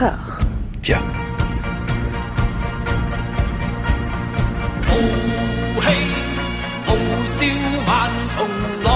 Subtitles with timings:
[0.00, 0.18] 看
[0.82, 0.98] 见
[4.86, 4.96] 红
[5.76, 5.92] 黑
[6.86, 7.38] 红星
[8.30, 8.48] 重
[8.82, 8.88] 楼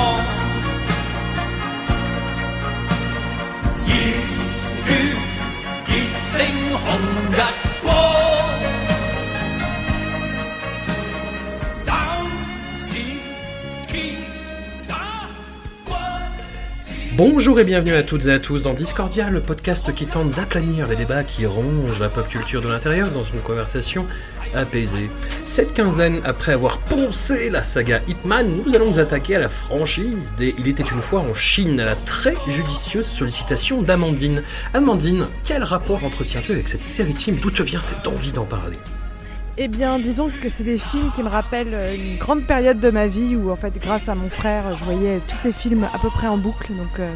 [3.85, 3.91] 一
[4.89, 4.91] 雨
[5.89, 7.64] 一心
[17.17, 20.89] Bonjour et bienvenue à toutes et à tous dans Discordia, le podcast qui tente d'aplanir
[20.89, 24.05] les débats qui rongent la pop culture de l'intérieur dans une conversation
[24.53, 25.09] apaisée.
[25.45, 30.35] Cette quinzaine, après avoir poncé la saga Hitman, nous allons nous attaquer à la franchise
[30.37, 34.43] des Il était une fois en Chine, à la très judicieuse sollicitation d'Amandine.
[34.73, 37.39] Amandine, quel rapport entretiens-tu avec cette série de films?
[37.41, 38.79] D'où te vient cette envie d'en parler?
[39.57, 43.07] Eh bien, disons que c'est des films qui me rappellent une grande période de ma
[43.07, 46.11] vie où, en fait, grâce à mon frère, je voyais tous ces films à peu
[46.11, 46.73] près en boucle.
[46.73, 47.13] Donc, euh,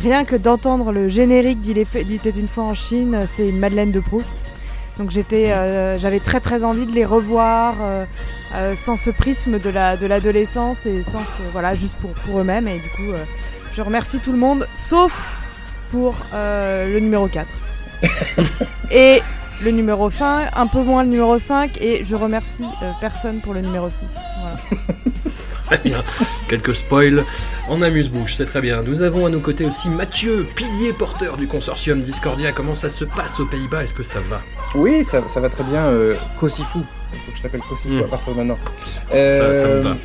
[0.00, 3.98] rien que d'entendre le générique d'Il était une fois en Chine, c'est une Madeleine de
[3.98, 4.44] Proust.
[4.98, 10.86] Donc, euh, j'avais très très envie de les revoir euh, sans ce prisme de l'adolescence
[10.86, 12.68] et sans ce, voilà juste pour pour eux-mêmes.
[12.68, 13.16] Et du coup,
[13.72, 15.32] je remercie tout le monde, sauf
[15.90, 17.48] pour le numéro 4.
[18.92, 19.22] et
[19.62, 23.54] le numéro 5, un peu moins le numéro 5, et je remercie euh, personne pour
[23.54, 23.96] le numéro 6.
[25.66, 26.02] très bien.
[26.48, 27.24] Quelques spoils
[27.68, 28.82] en amuse-bouche, c'est très bien.
[28.82, 32.52] Nous avons à nos côtés aussi Mathieu, pilier porteur du consortium Discordia.
[32.52, 33.84] Comment ça se passe aux Pays-Bas?
[33.84, 34.40] Est-ce que ça va?
[34.74, 35.84] Oui, ça, va très bien.
[35.84, 36.78] Euh, Kosifu.
[37.36, 38.04] je t'appelle Kosifu hmm.
[38.04, 38.58] à partir de maintenant.
[39.10, 39.96] ça, ça me va.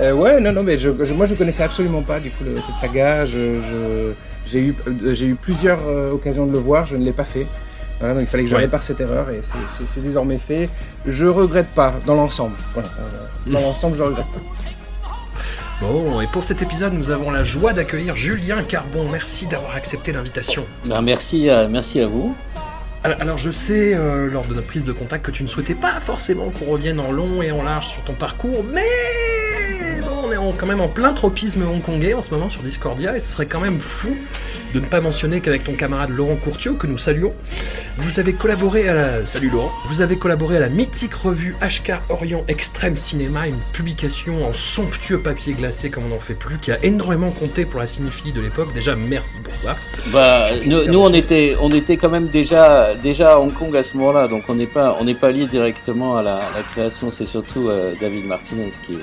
[0.00, 3.24] Euh, ouais, non, non, mais je, moi je connaissais absolument pas du coup cette saga.
[3.24, 5.78] j'ai eu, j'ai eu plusieurs
[6.12, 7.46] occasions de le voir, je ne l'ai pas fait.
[7.98, 10.68] Voilà, donc il fallait que je répare cette erreur et c'est désormais fait.
[11.06, 12.56] Je regrette pas dans l'ensemble.
[12.74, 14.40] Voilà, euh, dans l'ensemble, je regrette pas.
[15.80, 19.08] Bon, et pour cet épisode, nous avons la joie d'accueillir Julien Carbon.
[19.10, 20.66] Merci d'avoir accepté l'invitation.
[20.86, 22.34] Ben, merci, euh, merci à vous.
[23.04, 26.00] Alors, je sais, euh, lors de notre prise de contact, que tu ne souhaitais pas
[26.00, 28.80] forcément qu'on revienne en long et en large sur ton parcours, mais
[30.24, 33.32] on est quand même en plein tropisme hongkongais en ce moment sur Discordia, et ce
[33.34, 34.16] serait quand même fou
[34.72, 37.34] de ne pas mentionner qu'avec ton camarade Laurent Courtiot, que nous saluons,
[37.98, 39.26] vous avez collaboré à la...
[39.26, 44.46] Salut Laurent Vous avez collaboré à la mythique revue HK Orient Extrême Cinéma, une publication
[44.46, 47.86] en somptueux papier glacé comme on n'en fait plus, qui a énormément compté pour la
[47.86, 48.72] cinéphilie de l'époque.
[48.74, 49.76] Déjà, merci pour ça.
[50.12, 53.96] Bah, nous, on était, on était quand même déjà, déjà à Hong Kong à ce
[53.96, 56.40] moment-là, donc on n'est pas, on pas lié directement à la,
[56.72, 57.10] création.
[57.10, 58.98] C'est surtout euh, David Martinez qui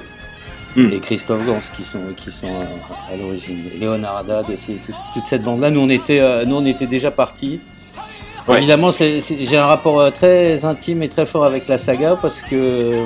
[0.75, 0.91] Hmm.
[0.91, 3.63] et Christophe Gans qui sont qui sont à, l'origine.
[3.79, 4.77] Léonard Haddad aussi,
[5.13, 5.69] toute, cette bande-là.
[5.69, 7.59] Nous on était euh, nous on était déjà partis.
[8.49, 12.55] Évidemment, j'ai un rapport euh, très intime et très fort avec la saga parce que
[12.55, 13.05] euh,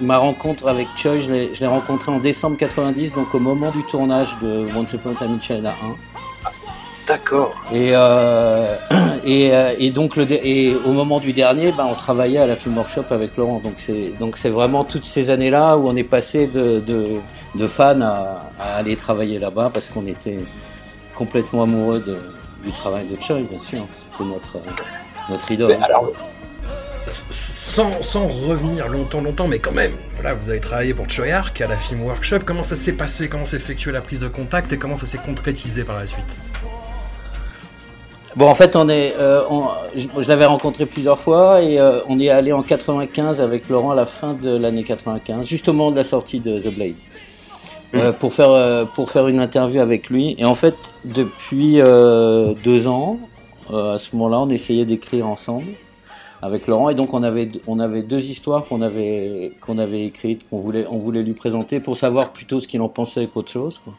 [0.00, 4.36] ma rencontre avec Choi, je l'ai rencontré en décembre 90, donc au moment du tournage
[4.42, 6.07] de Once Upon a Time in China 1.
[7.08, 7.54] D'accord.
[7.72, 8.76] Et, euh,
[9.24, 12.54] et, euh, et, donc le et au moment du dernier, ben, on travaillait à la
[12.54, 13.60] Film Workshop avec Laurent.
[13.64, 17.06] Donc c'est donc c'est vraiment toutes ces années-là où on est passé de, de,
[17.54, 20.38] de fans à, à, aller travailler là-bas parce qu'on était
[21.14, 22.18] complètement amoureux de,
[22.62, 23.86] du travail de Choi, bien sûr.
[23.92, 24.58] C'était notre
[25.30, 25.76] notre idole.
[25.82, 26.12] alors,
[27.06, 31.58] sans, sans, revenir longtemps, longtemps, mais quand même, voilà, vous avez travaillé pour Choi Ark
[31.60, 32.40] à la Film Workshop.
[32.44, 33.28] Comment ça s'est passé?
[33.28, 34.72] Comment s'est effectuée la prise de contact?
[34.72, 36.38] Et comment ça s'est concrétisé par la suite?
[38.38, 39.42] Bon, en fait, on est, euh,
[39.96, 43.96] je, l'avais rencontré plusieurs fois et euh, on est allé en 95 avec Laurent à
[43.96, 46.94] la fin de l'année 95, juste au moment de la sortie de The Blade,
[47.96, 50.36] euh, pour faire pour faire une interview avec lui.
[50.38, 51.80] Et en fait, depuis
[52.62, 53.18] deux ans,
[53.74, 55.72] à ce moment-là, on essayait d'écrire ensemble
[56.40, 60.48] avec Laurent et donc on avait on avait deux histoires qu'on avait qu'on avait écrites
[60.48, 63.80] qu'on voulait on voulait lui présenter pour savoir plutôt ce qu'il en pensait qu'autre chose.
[63.82, 63.94] Quoi.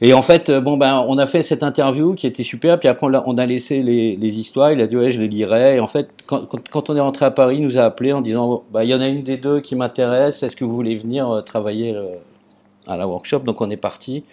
[0.00, 2.78] Et en fait, euh, bon ben, on a fait cette interview qui était super.
[2.78, 4.72] Puis après, on a, laissé les, histoires.
[4.72, 5.76] Il a dit ouais, je les lirai.
[5.76, 8.64] Et en fait, quand, on est rentré à Paris, il nous a appelé en disant
[8.70, 10.42] bah il y en a une des deux qui m'intéresse.
[10.42, 12.14] Est-ce que vous voulez venir euh, travailler euh,
[12.86, 13.40] à la workshop?
[13.40, 14.24] Donc on est parti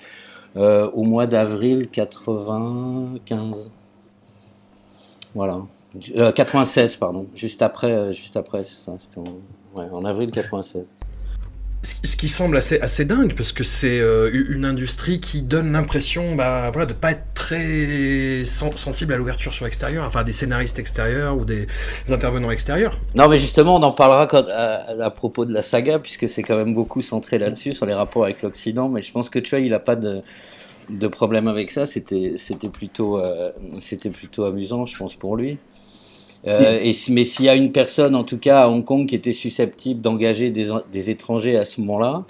[0.56, 3.72] au mois d'avril 95.
[5.34, 5.62] Voilà.
[6.16, 7.28] Euh, 96 pardon.
[7.36, 8.94] Juste après, juste après, ça.
[9.00, 10.96] C'était en, en avril 96.
[11.84, 16.70] Ce qui semble assez, dingue, parce que c'est euh, une industrie qui donne l'impression bah,
[16.72, 21.38] voilà, de ne pas être très sensible à l'ouverture sur l'extérieur, enfin des scénaristes extérieurs
[21.38, 21.68] ou des
[22.10, 22.98] intervenants extérieurs.
[23.16, 26.74] Non, mais justement, on en parlera à, propos de la saga, puisque c'est quand même
[26.74, 29.72] beaucoup centré là-dessus, sur les rapports avec l'Occident, mais je pense que tu vois, il
[29.72, 30.22] n'a pas de,
[30.90, 32.38] de problème avec ça, c'était
[32.72, 33.52] plutôt, euh,
[34.14, 35.58] plutôt amusant, je pense, pour lui.
[36.48, 39.16] Euh, et, mais s'il y a une personne, en tout cas à Hong Kong, qui
[39.16, 42.26] était susceptible d'engager des, des, étrangers à ce moment-là,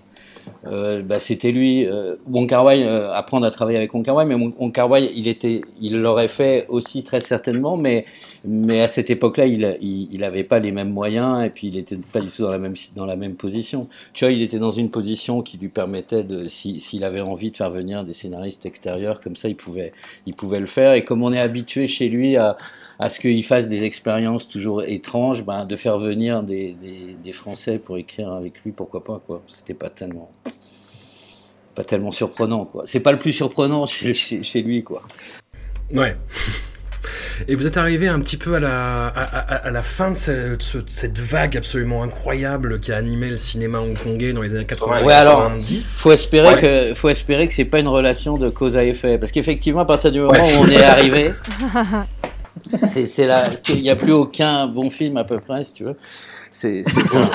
[0.65, 1.86] euh, bah, c'était lui.
[1.86, 5.27] Euh, Wong Kar Wai, euh, apprendre à travailler avec Wong Kar mais Wong Kar il
[5.27, 8.06] était, il l'aurait fait aussi très certainement, mais
[8.45, 11.95] mais à cette époque-là, il, il, avait pas les mêmes moyens et puis il était
[11.95, 13.88] pas du tout dans la même dans la même position.
[14.12, 17.56] Tu vois, il était dans une position qui lui permettait de, s'il avait envie de
[17.56, 19.94] faire venir des scénaristes extérieurs comme ça, il pouvait,
[20.25, 20.94] il pouvait le faire.
[20.94, 22.57] Et comme on est habitué chez lui à,
[23.00, 27.31] à ce qu'il fasse des expériences toujours étranges, ben, de faire venir des, des, des
[27.31, 29.42] Français pour écrire avec lui, pourquoi pas quoi.
[29.48, 30.30] C'était pas tellement
[31.75, 32.84] pas tellement surprenant quoi.
[32.86, 35.01] C'est pas le plus surprenant chez, chez lui quoi.
[35.94, 36.18] Ouais.
[37.47, 41.57] Et vous êtes arrivé un petit peu à la, à, la fin de cette, vague
[41.57, 45.51] absolument incroyable qui a animé le cinéma hongkongais dans les années 80 ouais, alors,
[46.00, 49.17] faut espérer que, faut espérer que c'est pas une relation de cause à effet.
[49.17, 51.31] Parce qu'effectivement, à partir du moment où on est arrivé,
[52.83, 55.95] c'est là, il n'y a plus aucun bon film à peu près, si tu veux.
[56.51, 57.31] C'est ça.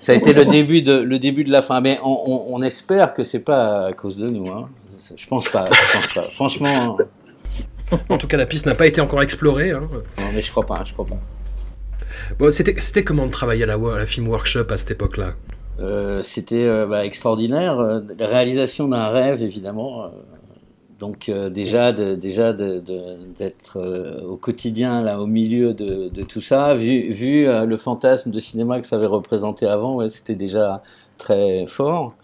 [0.00, 1.80] ça a été le début de, le début de la fin.
[1.80, 4.50] Mais on, on, espère que c'est pas à cause de nous.
[4.50, 4.68] Hein.
[5.14, 5.66] Je pense pas.
[5.66, 6.30] Je pense pas.
[6.30, 6.98] Franchement.
[8.08, 9.70] En tout cas, la piste n'a pas été encore explorée.
[9.70, 9.88] Hein.
[10.18, 11.18] Non, mais je crois pas, je crois pas.
[12.38, 15.34] Bon, c'était comment de travailler à la, à la film workshop à cette époque-là?
[15.80, 17.78] Euh, C'était euh, bah, extraordinaire.
[17.78, 20.10] Euh, la réalisation d'un rêve, évidemment.
[20.98, 23.78] Donc déjà, de, déjà d'être
[24.26, 28.86] au quotidien là, au milieu de, tout ça, vu, vu le fantasme de cinéma que
[28.86, 30.82] ça avait représenté avant, ouais, c'était déjà
[31.18, 32.14] très fort.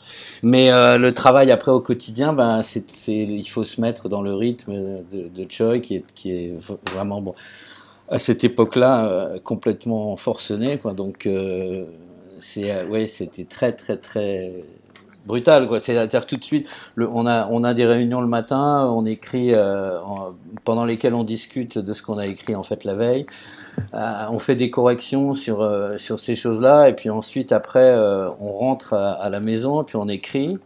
[0.43, 4.35] Mais euh, le travail après au quotidien, ben, c'est, il faut se mettre dans le
[4.35, 6.55] rythme de, Choi qui est, qui est
[6.93, 7.35] vraiment bon.
[8.09, 10.95] À cette époque-là, euh, complètement forcené, quoi.
[10.95, 11.85] Donc, euh,
[12.39, 14.65] c'est, ouais, c'était très, très, très
[15.27, 15.69] brutal.
[15.81, 19.53] C'est-à-dire tout de suite, on a, on a des réunions le matin, on écrit
[20.65, 23.27] pendant lesquelles on discute de ce qu'on a écrit en fait la veille.
[23.95, 28.29] Euh, on fait des corrections sur, euh, sur ces choses-là, et puis ensuite, après, euh,
[28.41, 30.59] on rentre à, la maison, puis on écrit.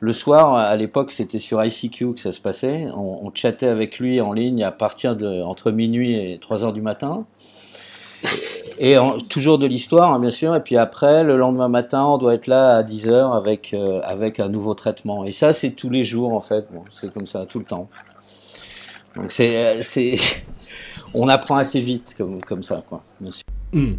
[0.00, 2.86] Le soir, à l'époque, c'était sur ICQ que ça se passait.
[2.94, 6.82] On, chattait avec lui en ligne à partir de entre minuit et 3 heures du
[6.82, 7.26] matin.
[8.78, 8.96] Et
[9.28, 10.54] toujours de l'histoire, hein, bien sûr.
[10.54, 14.38] Et puis après, le lendemain matin, on doit être là à 10 heures avec, avec
[14.38, 15.24] un nouveau traitement.
[15.24, 16.68] Et ça, c'est tous les jours, en fait.
[16.90, 17.88] C'est comme ça, tout le temps.
[19.16, 19.82] Donc c'est
[21.14, 23.02] on apprend assez vite comme, comme ça, quoi,
[23.72, 23.94] hmm.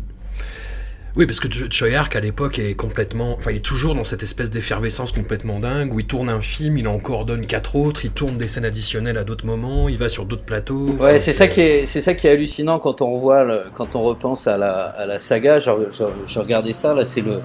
[1.15, 4.21] Oui, parce que Choi Ark à l'époque est complètement, enfin, il est toujours dans cette
[4.21, 8.11] espèce d'effervescence complètement dingue où il tourne un film, il en coordonne quatre autres, il
[8.11, 10.85] tourne des scènes additionnelles à d'autres moments, il va sur d'autres plateaux.
[10.99, 14.03] Ouais, c'est ça qui est, c'est ça qui est hallucinant quand on voit, quand on
[14.03, 15.57] repense à la, à la saga.
[15.57, 17.41] Je, regardais ça là, c'est le,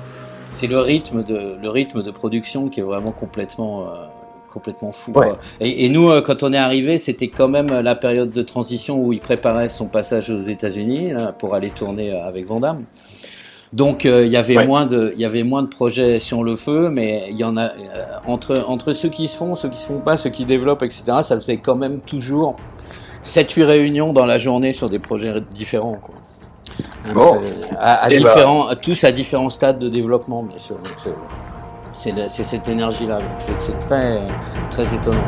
[0.50, 3.88] c'est le rythme de, le rythme de production qui est vraiment complètement.
[3.88, 3.94] Euh,
[4.54, 5.12] complètement fou.
[5.60, 9.12] Et, nous, euh, quand on est arrivé, c'était quand même la période de transition où
[9.12, 12.60] il préparait son passage aux États-Unis pour aller tourner euh, avec Van
[13.72, 16.54] Donc euh, il y avait moins de il y avait moins de projets sur le
[16.54, 17.72] feu, mais il y en a
[18.26, 21.02] entre entre ceux qui se font, ceux qui se font pas, ceux qui développent, etc.
[21.22, 22.56] Ça faisait quand même toujours
[23.24, 25.98] 7-8 réunions dans la journée sur des projets différents.
[26.00, 26.14] Quoi.
[27.12, 27.40] bon.
[27.76, 28.14] à, bah.
[28.14, 30.76] différents, tous à différents stades de développement, bien sûr.
[30.76, 31.14] Donc,
[31.94, 33.18] c'est cette énergie-là.
[33.38, 34.26] C'est très,
[34.70, 35.22] très étonnant.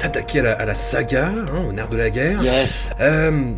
[0.00, 2.40] S'attaquer à, la saga, hein, au nerf de la guerre.
[3.00, 3.52] Euh,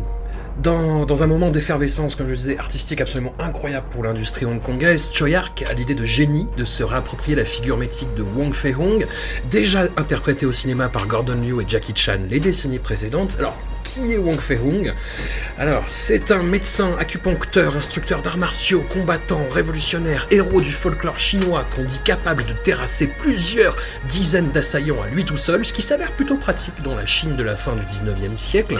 [0.61, 5.35] dans, dans, un moment d'effervescence, comme je disais, artistique absolument incroyable pour l'industrie hongkongaise, Choi
[5.35, 9.07] Ark a l'idée de génie de se réapproprier la figure mythique de Wong Fei-hung,
[9.49, 13.37] déjà interprétée au cinéma par Gordon Liu et Jackie Chan les décennies précédentes.
[13.39, 13.55] Alors,
[13.93, 14.91] qui est Wang Fei-hung
[15.59, 21.83] Alors, c'est un médecin, acupuncteur, instructeur d'arts martiaux, combattant, révolutionnaire, héros du folklore chinois qu'on
[21.83, 23.77] dit capable de terrasser plusieurs
[24.09, 27.43] dizaines d'assaillants à lui tout seul, ce qui s'avère plutôt pratique dans la Chine de
[27.43, 28.77] la fin du 19e siècle.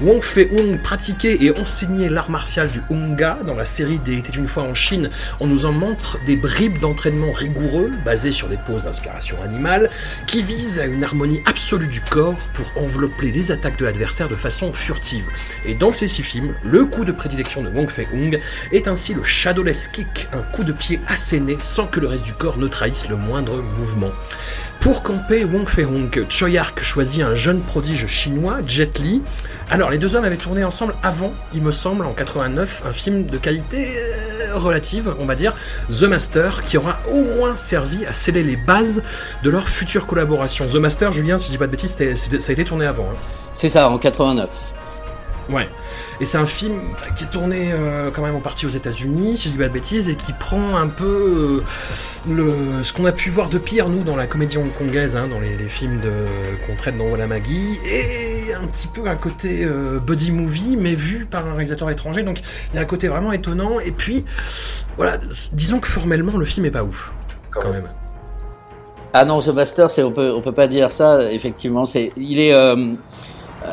[0.00, 4.48] Wang Fei-hung pratiquait et enseignait l'art martial du Hunga dans la série des Était une
[4.48, 5.10] fois en Chine.
[5.38, 9.90] On nous en montre des bribes d'entraînement rigoureux, basés sur des poses d'inspiration animale,
[10.26, 14.34] qui visent à une harmonie absolue du corps pour envelopper les attaques de l'adversaire de
[14.34, 15.26] façon furtive.
[15.64, 18.40] Et dans ces six films, le coup de prédilection de Wong Fei-hung
[18.72, 22.32] est ainsi le shadowless kick, un coup de pied asséné sans que le reste du
[22.32, 24.10] corps ne trahisse le moindre mouvement.
[24.80, 29.22] Pour camper Wong Fei-hung, Choi Ark choisit un jeune prodige chinois, Jet Li.
[29.70, 33.26] Alors, les deux hommes avaient tourné ensemble avant, il me semble, en 89, un film
[33.26, 35.54] de qualité euh, relative, on va dire,
[35.90, 39.02] The Master, qui aura au moins servi à sceller les bases
[39.42, 40.66] de leur future collaboration.
[40.66, 43.08] The Master, Julien, si je dis pas de bêtises, ça a été tourné avant.
[43.12, 43.16] Hein.
[43.54, 44.50] C'est ça, en 89.
[45.48, 45.68] Ouais.
[46.20, 46.80] Et c'est un film
[47.14, 49.72] qui est tourné euh, quand même en partie aux États-Unis, si je dis pas de
[49.72, 51.62] bêtises, et qui prend un peu
[52.28, 55.28] euh, le, ce qu'on a pu voir de pire, nous, dans la comédie hongkongaise, hein,
[55.28, 56.10] dans les, films de,
[56.66, 60.94] qu'on traite dans Voilà Maggie, et un petit peu un côté euh, buddy movie, mais
[60.94, 62.22] vu par un réalisateur étranger.
[62.22, 62.40] Donc
[62.72, 63.80] il y a un côté vraiment étonnant.
[63.80, 64.24] Et puis,
[64.96, 65.18] voilà,
[65.52, 67.12] disons que formellement, le film est pas ouf,
[67.50, 67.88] quand, même.
[69.12, 71.30] Ah non, The Master, on peut, on peut pas dire ça.
[71.30, 72.94] Effectivement, c'est, il est, euh,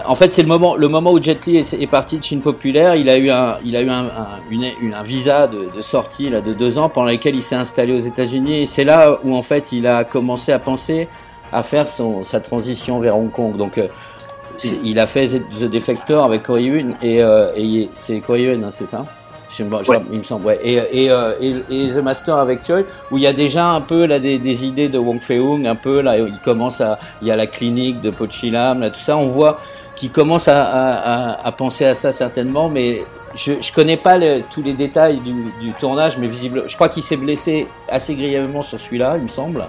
[0.05, 2.95] en fait, c'est le moment, le moment où Jet Li est, parti de Chine populaire.
[2.95, 4.05] Il a eu un, il a eu un,
[4.49, 7.93] une, un visa de, de, sortie là de deux ans pendant lequel il s'est installé
[7.93, 8.61] aux États-Unis.
[8.61, 11.07] Et c'est là où en fait il a commencé à penser
[11.51, 13.57] à faire son, sa transition vers Hong Kong.
[13.57, 13.87] Donc euh,
[14.83, 18.71] il a fait The Defector avec Corey Yuen et, euh, et c'est Corey Yuen, hein,
[18.71, 19.05] c'est ça?
[19.59, 20.59] Il me semble, ouais.
[20.63, 22.81] Et, et, et, et, The Master avec Choi,
[23.11, 25.75] où il y a déjà un peu là des, des idées de Wong Fei-hung, un
[25.75, 29.15] peu là, il commence à, il y a la clinique de Pochilam, là, tout ça,
[29.15, 29.59] on voit
[29.95, 33.03] qui commence à, penser à ça certainement, mais
[33.35, 34.17] je, je connais pas
[34.49, 38.79] tous les détails du, tournage, mais visible, je crois qu'il s'est blessé assez grièvement sur
[38.79, 39.63] celui-là, il me semble.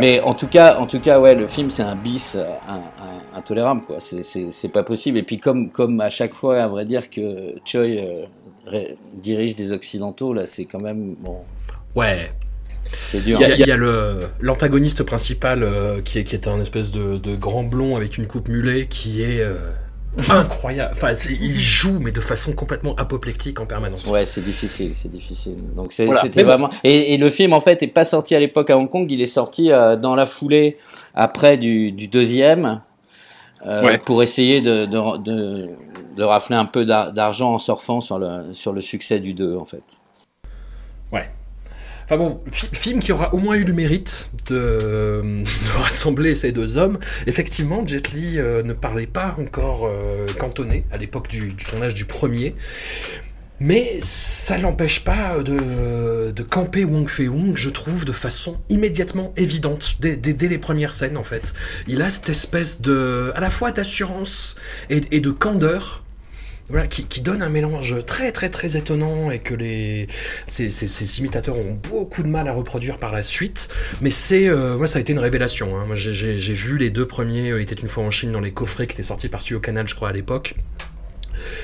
[0.00, 2.36] Mais en tout cas, en tout cas, ouais, le film c'est un bis
[3.34, 3.98] intolérable, quoi.
[4.00, 5.18] C'est pas possible.
[5.18, 8.26] Et puis comme comme à chaque fois, à vrai dire que Choi euh,
[9.14, 11.38] dirige des occidentaux, là, c'est quand même bon.
[11.94, 12.30] Ouais,
[13.14, 13.76] il y a,
[14.40, 18.48] l'antagoniste principal euh, qui, est, qui est un espèce de, grand blond avec une coupe
[18.48, 19.54] mulet qui est euh,
[20.30, 20.92] incroyable.
[20.94, 24.04] Enfin, il joue mais de façon complètement apoplectique en permanence.
[24.06, 25.56] Ouais, c'est difficile, c'est difficile.
[25.74, 26.70] Donc c'était vraiment.
[26.84, 29.26] Et, le film en fait est pas sorti à l'époque à Hong Kong, il est
[29.26, 30.76] sorti euh, dans la foulée
[31.14, 32.80] après du, deuxième.
[34.04, 35.68] pour essayer de, de,
[36.16, 39.64] de, rafler un peu d'argent en surfant sur le, sur le succès du 2 en
[39.64, 39.82] fait.
[41.12, 41.28] Ouais.
[42.08, 45.44] Enfin bon, film qui aura au moins eu le mérite de,
[45.76, 46.98] rassembler ces deux hommes.
[47.26, 52.06] Effectivement, Jet Li euh, ne parlait pas encore euh, cantonné à l'époque du, tournage du
[52.06, 52.54] premier.
[53.60, 60.16] Mais ça l'empêche pas de, camper Wong Fei-hung, je trouve, de façon immédiatement évidente, dès,
[60.16, 61.52] dès, les premières scènes en fait.
[61.88, 64.56] Il a cette espèce de, à la fois d'assurance
[64.88, 66.04] et de candeur
[66.70, 70.06] voilà, qui, qui, donne un mélange très très très étonnant et que les
[70.48, 73.68] ces, ces, ces, imitateurs ont beaucoup de mal à reproduire par la suite.
[74.00, 75.78] Mais c'est euh, moi ça a été une révélation.
[75.78, 75.86] Hein.
[75.86, 77.50] Moi j'ai vu les deux premiers.
[77.50, 79.60] Euh, il était une fois en Chine dans les coffrets qui étaient sortis par Studio
[79.60, 80.54] Canal, je crois à l'époque.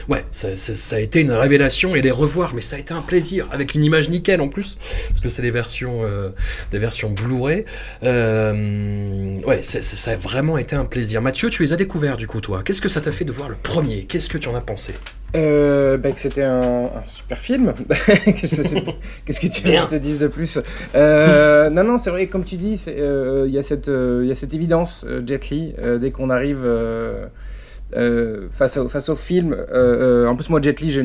[0.08, 0.48] Ouais, ça,
[0.96, 3.84] a été une révélation et les revoir, mais ça a été un plaisir avec une
[3.84, 4.78] image nickel en plus,
[5.08, 6.30] parce que c'est les versions, euh,
[6.70, 7.64] des versions Blu-ray.
[8.02, 11.22] Euh, ouais, ça a vraiment été un plaisir.
[11.22, 12.62] Mathieu, tu les as découverts du coup, toi.
[12.64, 14.04] Qu'est-ce que ça t'a fait de voir le premier?
[14.04, 14.94] Qu'est-ce que tu en as pensé?
[15.36, 17.74] Euh, bah, que c'était un, super film.
[18.24, 20.60] Qu'est-ce que tu veux que je te dise de plus?
[20.94, 24.54] Euh, Non, non, c'est vrai, comme tu dis, il y, a cette, y a cette
[24.54, 26.64] évidence, Jet Li, dès qu'on arrive
[27.96, 29.52] euh, face, au, face au film.
[29.52, 31.00] Euh, euh, en plus, moi, Jet Li, j'ai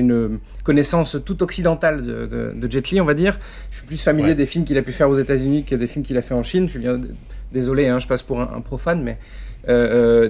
[0.00, 3.38] une connaissance toute occidentale de, de, Jet Li, on va dire.
[3.70, 6.04] Je suis plus familier des films qu'il a pu faire aux États-Unis que des films
[6.04, 6.66] qu'il a fait en Chine.
[6.66, 7.00] Je suis bien
[7.52, 9.18] désolé, hein, je passe pour un, profane, mais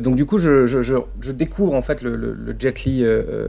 [0.00, 3.04] donc du coup, je, je, je, découvre en fait le, le, Jet Li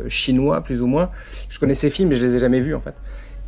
[0.08, 1.10] chinois, plus ou moins.
[1.50, 2.94] Je connais ses films, mais je les ai jamais vus en fait.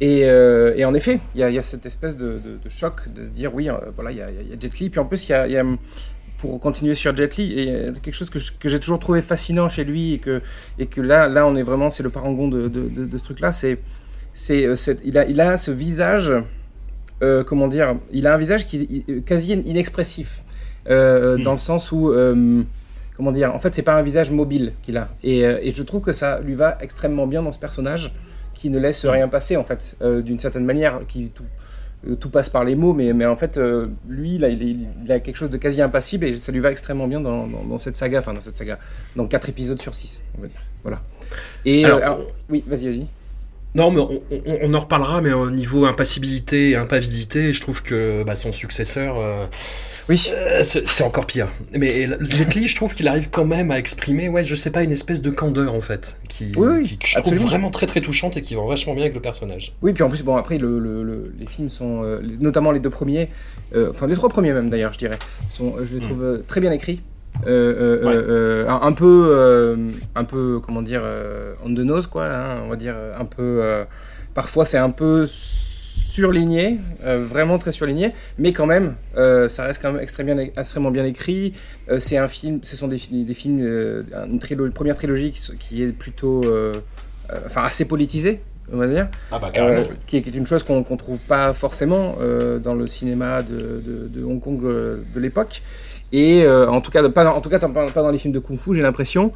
[0.02, 3.30] Et, et en effet, il y, y, a cette espèce de, de, choc de se
[3.30, 4.90] dire oui, voilà, il y, y, a Jet Li.
[4.90, 5.64] Puis en plus, il y a,
[6.46, 10.14] pour continuer sur Jet Li, et quelque chose que, j'ai toujours trouvé fascinant chez lui,
[10.14, 10.42] et que,
[10.80, 13.80] et que là, là, on est vraiment, c'est le parangon de, de, ce truc-là, c'est,
[14.34, 16.32] c'est, euh, il, a, il a ce visage,
[17.24, 20.44] euh, comment dire, il a un visage qui est quasi inexpressif,
[20.90, 22.14] euh, dans le sens où,
[23.18, 26.02] comment dire, en fait, c'est pas un visage mobile qu'il a, et, et, je trouve
[26.02, 28.14] que ça lui va extrêmement bien dans ce personnage,
[28.54, 29.10] qui ne laisse hmm.
[29.10, 31.65] rien passer, en fait, d'une certaine manière, qui tout, euh,
[32.20, 35.20] tout passe par les mots, mais, mais en fait, euh, lui, il a, il, a,
[35.20, 38.20] quelque chose de quasi impassible et ça lui va extrêmement bien dans, dans, cette saga,
[38.20, 38.80] enfin dans cette saga,
[39.16, 40.62] dans 4 épisodes sur 6, on va dire.
[40.84, 41.02] Voilà.
[41.66, 42.16] Et euh,
[42.50, 43.08] oui, vas-y, vas-y.
[43.74, 44.02] Non, mais
[44.62, 49.18] on, en reparlera, mais au niveau impassibilité et impavidité, je trouve que bah, son successeur.
[50.08, 50.32] Oui.
[50.32, 51.48] Euh, c'est encore pire.
[51.74, 54.84] Mais Jet Li, je trouve qu'il arrive quand même à exprimer, ouais, je sais pas,
[54.84, 58.42] une espèce de candeur en fait, qui, oui, je trouve vraiment très très touchante et
[58.42, 59.74] qui va vachement bien avec le personnage.
[59.82, 63.30] Oui, puis en plus, bon, après, le, les films sont, euh, notamment les deux premiers,
[63.76, 66.06] euh, enfin les trois premiers même d'ailleurs, je dirais, sont, je les mm.
[66.06, 67.02] trouve très bien écrits.
[67.46, 69.78] un peu,
[70.16, 71.02] un peu, comment dire,
[71.64, 73.86] on the nose, quoi, hein, on va dire, un peu,
[74.36, 75.26] parfois c'est un peu
[76.16, 81.06] surligné, vraiment très surligné, mais quand même, ça reste quand même extrêmement bien, extrêmement bien
[81.06, 81.54] écrit.
[82.00, 86.44] c'est un film, ce sont des, des films, une, première trilogie qui, est plutôt,
[87.46, 88.42] enfin assez politisée,
[88.72, 92.16] on va dire, ah bah, euh, qui, est, une chose qu'on ne trouve pas forcément
[92.20, 95.62] euh, dans le cinéma de, de, Hong Kong euh, de l'époque.
[96.12, 98.74] Et en tout cas, pas dans, en tout cas, pas, dans les films de kung-fu,
[98.74, 99.32] j'ai l'impression.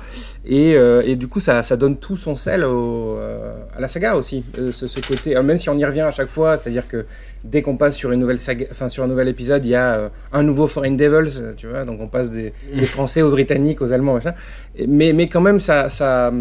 [0.46, 4.46] Et, et, du coup, ça, ça, donne tout son sel à la saga aussi.
[4.72, 7.06] Ce, ce, côté, même si on y revient à chaque fois, c'est-à-dire que
[7.44, 10.10] dès qu'on passe sur une nouvelle saga, enfin sur un nouvel épisode, il y a
[10.32, 11.84] un nouveau Foreign Devils, tu vois.
[11.84, 14.34] Donc on passe des, des Français aux Britanniques, aux Allemands, machin.
[14.88, 16.32] Mais, mais quand même, ça, ça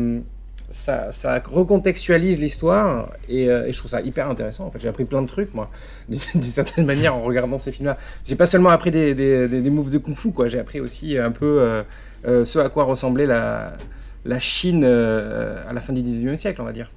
[0.70, 4.66] ça, recontextualise l'histoire euh, et, je trouve ça hyper intéressant.
[4.66, 5.70] En fait, j'ai appris plein de trucs, moi,
[6.08, 7.96] d'une certaine manière, en regardant ces films-là.
[8.26, 10.48] J'ai pas seulement appris des, des, des, moves de kung-fu, quoi.
[10.48, 11.82] J'ai appris aussi un peu euh,
[12.26, 13.76] euh, ce à quoi ressemblait la,
[14.24, 16.90] la Chine à la fin du 19e siècle, on va dire.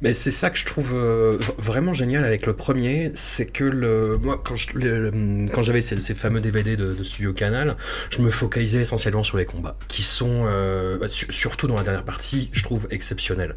[0.00, 4.16] Mais c'est ça que je trouve euh, vraiment génial avec le premier, c'est que le,
[4.18, 4.54] moi, quand,
[5.52, 7.76] quand j'avais ces, ces, fameux DVD de, de, Studio Canal,
[8.10, 12.04] je me focalisais essentiellement sur les combats, qui sont, euh, bah, surtout dans la dernière
[12.04, 13.56] partie, je trouve exceptionnels.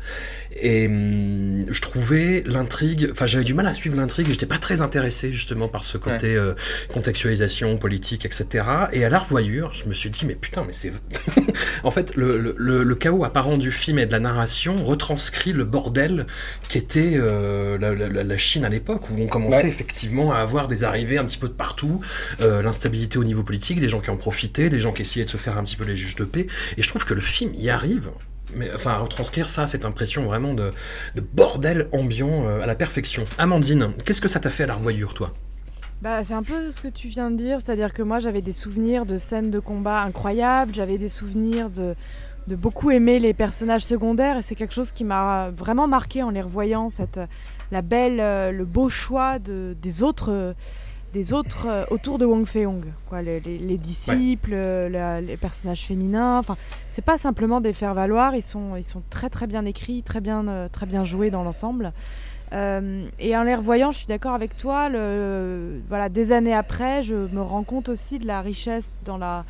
[0.60, 4.81] Et hum, je trouvais l'intrigue, enfin j'avais du mal à suivre l'intrigue, j'étais pas très
[4.81, 6.53] intéressé justement par ce côté euh,
[6.91, 8.65] contextualisation politique, etc.
[8.93, 10.91] Et à la revoyure, je me suis dit, mais putain, mais c'est...
[11.83, 16.25] en fait, le, le chaos apparent du film et de la narration retranscrit le bordel
[16.69, 21.17] qui était euh, la, Chine à l'époque, où on commençait effectivement à avoir des arrivées
[21.17, 22.01] un petit peu de partout,
[22.41, 25.29] euh, l'instabilité au niveau politique, des gens qui en profitaient, des gens qui essayaient de
[25.29, 26.47] se faire un petit peu les juges de paix.
[26.77, 28.09] Et je trouve que le film y arrive.
[28.55, 30.73] Mais, enfin, à retranscrire ça, cette impression vraiment de,
[31.33, 33.25] bordel ambiant euh, à la perfection.
[33.38, 35.33] Amandine, qu'est-ce que ça t'a fait à la revoyure, toi?
[36.01, 38.53] Bah, c'est un peu ce que tu viens de dire, c'est-à-dire que moi j'avais des
[38.53, 41.93] souvenirs de scènes de combat incroyables, j'avais des souvenirs de,
[42.48, 46.29] de beaucoup aimer les personnages secondaires et c'est quelque chose qui m'a vraiment marqué en
[46.31, 47.19] les revoyant cette
[47.71, 50.55] la belle euh, le beau choix de, des autres
[51.13, 53.22] des autres euh, autour de Wong Fei-hung quoi.
[53.22, 56.57] Les, les, disciples les personnages féminins enfin
[56.94, 60.20] c'est pas simplement des faire valoir ils sont ils sont très très bien écrits très
[60.20, 61.94] bien euh, très bien joués dans l'ensemble.
[62.53, 67.16] Et en les revoyant je suis d'accord avec toi le, voilà des années après je
[67.16, 69.46] me rends compte aussi de la richesse dans la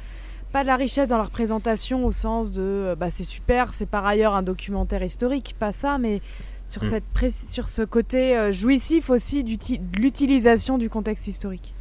[0.51, 3.85] pas de la richesse dans la représentation au sens de euh, bah, c'est super, c'est
[3.85, 6.21] par ailleurs un documentaire historique, pas ça, mais
[6.67, 6.89] sur, mm.
[6.89, 9.57] cette sur ce côté euh, jouissif aussi de
[9.99, 11.73] l'utilisation du contexte historique.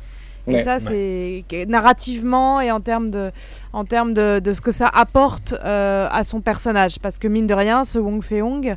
[0.47, 3.31] Et ça, c'est narrativement et en termes de,
[3.73, 6.99] en termes de, de ce que ça apporte euh, à son personnage.
[7.01, 8.75] Parce que mine de rien, ce Wong Fei-hung,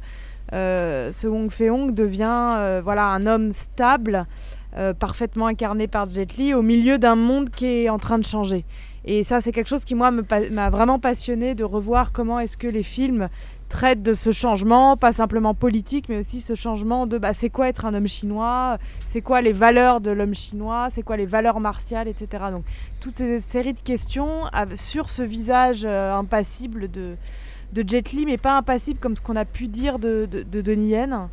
[0.52, 4.28] ce Wong Fei-hong devient voilà, un homme stable,
[5.00, 8.66] parfaitement incarné par Jet Li, au milieu d'un monde qui est en train de changer.
[9.06, 12.68] Et ça, c'est quelque chose qui, moi, m'a vraiment passionné de revoir comment est-ce que
[12.68, 13.28] les films
[13.74, 17.68] traitent de ce changement, pas simplement politique, mais aussi ce changement de bah, c'est quoi
[17.70, 18.78] être un homme chinois,
[19.10, 22.46] c'est quoi les valeurs de l'homme chinois, c'est quoi les valeurs martiales, etc.
[22.52, 22.64] Donc,
[23.00, 24.44] toutes ces séries de questions
[24.76, 27.16] sur ce visage euh, impassible de,
[27.74, 30.62] de Jet Li, mais pas impassible comme ce qu'on a pu dire de, de, de
[30.62, 31.28] Donnie Yen.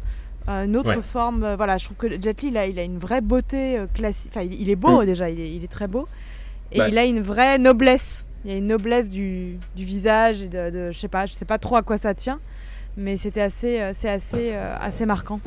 [0.49, 2.85] Euh, une autre forme, euh, voilà, je trouve que Jet Li, il a, il a
[2.85, 4.33] une vraie beauté classique.
[4.35, 5.07] Enfin, il, est beau mm.
[5.07, 6.09] déjà, il est, il est très beau.
[6.73, 6.89] Et bah.
[6.89, 8.25] il a une vraie noblesse.
[8.45, 11.35] Il y a une noblesse du, du visage et de, de, je sais pas, je
[11.35, 12.41] sais pas trop à quoi ça tient,
[12.97, 15.41] mais c'était assez, euh, c'est assez, euh, assez marquant.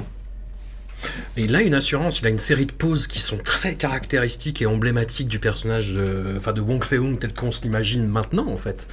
[1.37, 4.61] Et il a une assurance, il a une série de poses qui sont très caractéristiques
[4.61, 8.57] et emblématiques du personnage de, enfin de Wong Fei-hung tel qu'on se l'imagine maintenant en
[8.57, 8.87] fait.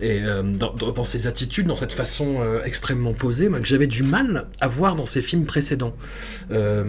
[0.00, 4.02] Et euh, dans, dans, ses attitudes, dans cette façon euh, extrêmement posée, que j'avais du
[4.02, 5.94] mal à voir dans ses films précédents.
[6.50, 6.84] Euh,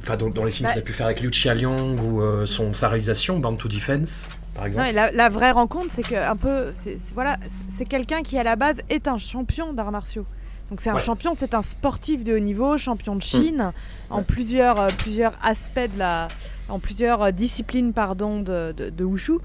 [0.00, 2.88] enfin dans, dans, les films qu'il a pu faire avec Liu Liang ou son, sa
[2.88, 4.28] réalisation, Bound to Defense.
[4.54, 4.86] Par exemple.
[4.86, 7.38] Non, la, la, vraie rencontre, c'est que un peu, c'est voilà,
[7.78, 10.26] c'est quelqu'un qui à la base est un champion d'arts martiaux.
[10.70, 13.72] Donc c'est un champion, c'est un sportif de haut niveau, champion de Chine,
[14.10, 14.12] mm.
[14.12, 16.28] en plusieurs, euh, plusieurs aspects de la,
[16.68, 19.38] en plusieurs euh, disciplines pardon de, de, wushu.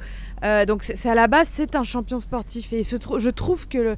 [0.44, 3.96] Euh, donc c'est à la base c'est un champion sportif et je trouve que le,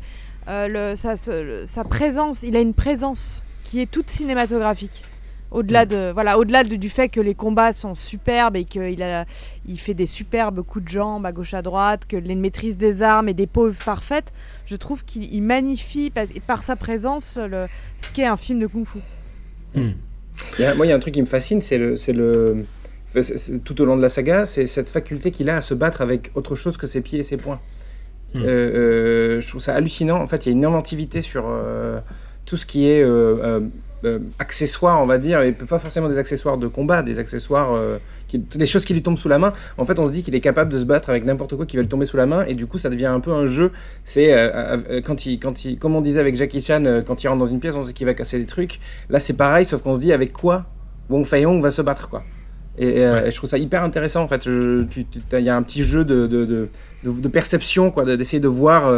[0.48, 5.04] le, sa, sa, présence, il a une présence qui est toute cinématographique.
[5.52, 5.90] Au-delà mm.
[5.90, 9.26] de voilà, au-delà du fait que les combats sont superbes et qu'il a,
[9.68, 13.02] il fait des superbes coups de jambes à gauche à droite, que les maîtrises des
[13.02, 14.34] armes et des poses parfaites,
[14.66, 16.12] je trouve qu'il magnifie
[16.46, 19.00] par, sa présence le, ce qu'est un film de kung-fu.
[19.76, 19.92] Mm.
[20.76, 22.66] moi, il y a un truc qui me fascine, c'est le, c'est le,
[23.64, 26.32] tout au long de la saga, c'est cette faculté qu'il a à se battre avec
[26.36, 27.60] autre chose que ses pieds et ses poings.
[28.34, 28.42] Mm.
[28.44, 30.22] Euh, euh, je trouve ça hallucinant.
[30.22, 32.00] En fait, il y a une inventivité sur euh,
[32.46, 33.04] tout ce qui est
[34.40, 37.80] accessoires, on va dire, et pas forcément des accessoires de combat, des accessoires,
[38.28, 39.54] qui, des choses qui lui tombent sous la main.
[39.78, 41.76] En fait, on se dit qu'il est capable de se battre avec n'importe quoi qui
[41.78, 43.72] va lui tomber sous la main, et du coup, ça devient un peu un jeu.
[44.06, 44.34] C'est
[45.06, 47.60] quand il, quand il, comme on disait avec Jackie Chan, quand il rentre dans une
[47.60, 48.80] pièce, on sait qu'il va casser des trucs.
[49.10, 50.66] Là, c'est pareil, sauf qu'on se dit avec quoi
[51.10, 52.24] Wong Fei Hong va se battre, quoi.
[52.78, 54.46] Et, je trouve ça hyper intéressant en fait.
[54.46, 56.70] Il y a un petit jeu de, de, de,
[57.04, 58.92] de perception, quoi, d'essayer de voir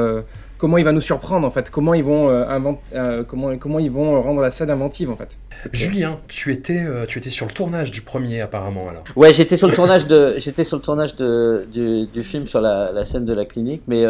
[0.59, 2.45] comment il va nous surprendre en fait, comment ils vont euh,
[2.93, 5.39] euh, comment comment ils vont rendre la scène inventive en fait.
[5.71, 9.03] Julien, tu étais euh, tu étais sur le tournage du premier apparemment alors.
[9.15, 12.61] Ouais, j'étais sur le tournage de j'étais sur le tournage de, du, du film sur
[12.61, 14.05] la, la, scène de la clinique, mais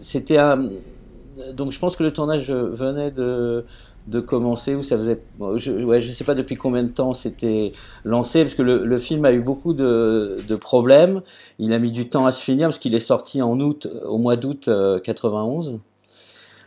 [0.00, 0.70] c'était un
[1.52, 3.64] donc je pense que le tournage venait de
[4.06, 5.20] de commencer ou ça faisait
[5.56, 7.72] je, ouais, je sais pas depuis combien de temps c'était
[8.04, 11.22] lancé parce que le, le, film a eu beaucoup de, de, problèmes.
[11.58, 14.18] Il a mis du temps à se finir parce qu'il est sorti en août au
[14.18, 14.68] mois d'août
[15.02, 15.78] 91 euh,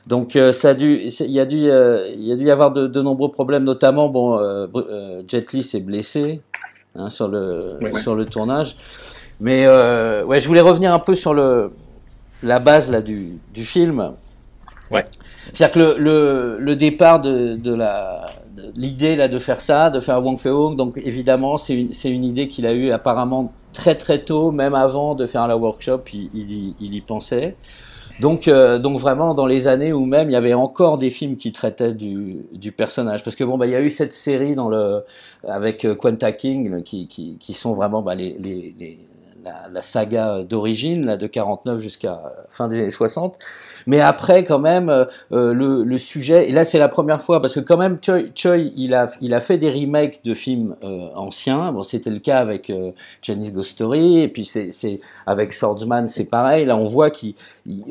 [0.08, 2.52] donc euh, ça a dû il y a dû euh, il y a dû y
[2.52, 4.40] avoir de, de nombreux problèmes notamment bon
[5.28, 6.42] Jet Li s'est blessé
[6.96, 8.78] hein, sur le sur le tournage.
[9.40, 11.72] Mais ouais je voulais revenir un peu sur le
[12.42, 14.14] la base là du, du film
[14.92, 15.04] Ouais.
[15.54, 18.26] C'est-à-dire que le, le, le, départ de, de la
[18.76, 22.48] l'idée là de faire ça, de faire Wong Fei-hung, donc évidemment c'est une, une idée
[22.48, 26.76] qu'il a eue apparemment très très tôt, même avant de faire la workshop, il, il,
[26.80, 27.56] il y pensait.
[28.20, 31.38] Donc, euh, donc vraiment dans les années où même il y avait encore des films
[31.38, 34.56] qui traitaient du, du personnage, parce que bon bah il y a eu cette série
[34.56, 35.04] dans le
[35.48, 39.00] avec euh, Quenta King qui, qui, qui sont vraiment bah, les, les, les
[39.72, 43.38] la, saga d'origine, là, de 49 jusqu'à fin des années 60.
[43.86, 47.56] Mais après, quand même, euh, euh, le, sujet, et là c'est la première fois, parce
[47.56, 51.08] que quand même, Choi, Choi il, a, il a fait des remakes de films euh,
[51.16, 51.72] anciens.
[51.72, 56.66] Bon, c'était le cas avec euh, Chinese Story, et puis c'est avec Swordsman, c'est pareil.
[56.66, 57.36] Là, on voit qu'il,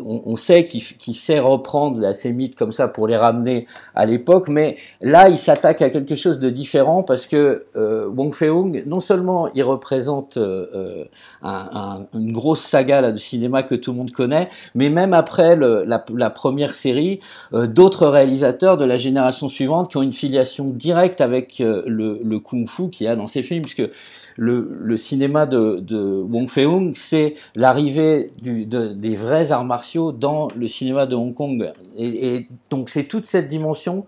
[0.05, 4.49] on, sait qu'il sait reprendre là, ces mythes comme ça pour les ramener à l'époque,
[4.49, 9.01] mais là, il s'attaque à quelque chose de différent parce que euh, Wong Fei-hung, non
[9.01, 11.05] seulement il représente euh,
[11.47, 15.57] un, un, une grosse saga de cinéma que tout le monde connaît, mais même après
[15.57, 17.21] la, première série,
[17.53, 22.39] euh, d'autres réalisateurs de la génération suivante qui ont une filiation directe avec euh, le,
[22.39, 23.89] kung-fu qu'il y a dans ces films, puisque
[24.37, 31.07] le, cinéma de, Wong Fei-hung, c'est l'arrivée de, des vrais arts martiaux dans le cinéma
[31.07, 31.73] de Hong Kong.
[31.97, 34.05] Et donc c'est toute cette dimension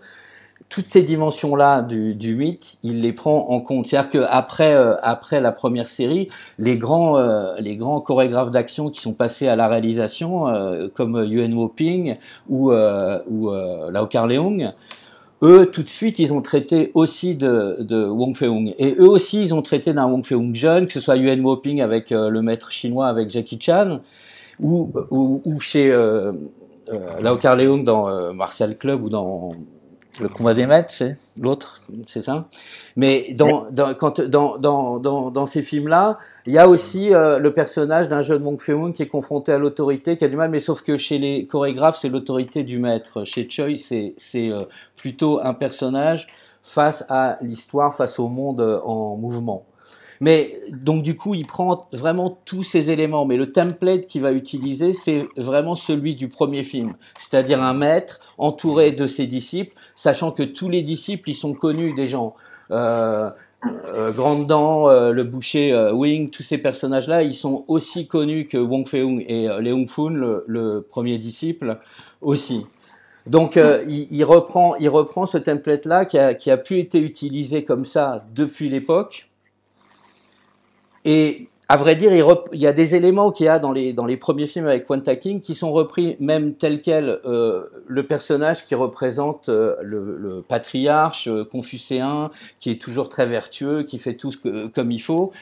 [0.69, 3.87] toutes ces dimensions-là du, mythe, il les prend en compte.
[3.87, 6.29] C'est-à-dire qu'après euh, après la première série,
[6.59, 11.25] les grands, euh, les grands chorégraphes d'action qui sont passés à la réalisation, euh, comme
[11.25, 12.17] Yuen Wo-ping
[12.49, 14.73] ou, ou euh, Lau Kar-leung,
[15.43, 18.75] eux, tout de suite, ils ont traité aussi de, Wong Fei-hung.
[18.79, 21.81] Et eux aussi, ils ont traité d'un Wong Fei-hung jeune, que ce soit Yuen Wo-ping
[21.81, 24.01] avec le maître chinois, avec Jackie Chan,
[24.61, 25.91] ou, ou, chez...
[25.91, 26.33] Euh,
[27.21, 29.51] Lau Kar-leung dans Martial Club ou dans
[30.21, 32.49] le combat des maîtres, c'est l'autre, c'est ça.
[32.97, 37.53] Mais dans, dans, quand, dans, dans, dans, ces films-là, il y a aussi euh, le
[37.53, 40.59] personnage d'un jeune Wong Fei-hung qui est confronté à l'autorité, qui a du mal, mais
[40.59, 43.25] sauf que chez les chorégraphes, c'est l'autorité du maître.
[43.25, 44.63] Chez Choi, c'est euh,
[44.97, 46.27] plutôt un personnage
[46.63, 49.65] face à l'histoire, face au monde euh, en mouvement.
[50.21, 53.25] Mais donc du coup, il prend vraiment tous ces éléments.
[53.25, 58.21] Mais le template qu'il va utiliser, c'est vraiment celui du premier film, c'est-à-dire un maître
[58.39, 62.35] entouré de ses disciples, sachant que tous les disciples, ils sont connus des gens.
[62.71, 63.31] Euh,
[63.67, 64.13] euh,
[64.45, 69.25] Dent, euh, le boucher Wing, tous ces personnages-là, ils sont aussi connus que Wong Fei-hung
[69.27, 71.79] et Leung Fun, le, premier disciple,
[72.21, 72.67] aussi.
[73.27, 73.57] Donc
[73.89, 78.71] il, reprend, il reprend ce template-là qui qui a pu être utilisé comme ça depuis
[78.71, 79.29] l'époque
[81.09, 84.07] et à vrai dire, il, y a des éléments qu'il y a dans les, dans
[84.07, 87.21] les premiers films avec Quanta King qui sont repris même tel quel.
[87.27, 93.83] Euh, le personnage qui représente euh, le, patriarche euh, confucéen, qui est toujours très vertueux,
[93.83, 95.33] qui fait tout ce que, comme il faut,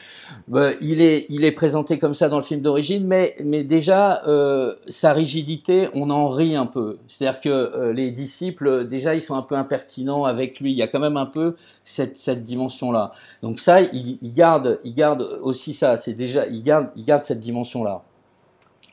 [0.47, 4.23] bah, il, est, il est présenté comme ça dans le film d'origine, mais, mais déjà,
[4.27, 6.97] euh, sa rigidité, on en rit un peu.
[7.07, 10.71] C'est-à-dire que les disciples, déjà, ils sont un peu impertinents avec lui.
[10.71, 13.11] Il y a quand même un peu cette, cette dimension-là.
[13.41, 15.97] Donc ça, il, il, garde, il garde aussi ça.
[16.17, 18.01] Déjà, il garde, cette dimension-là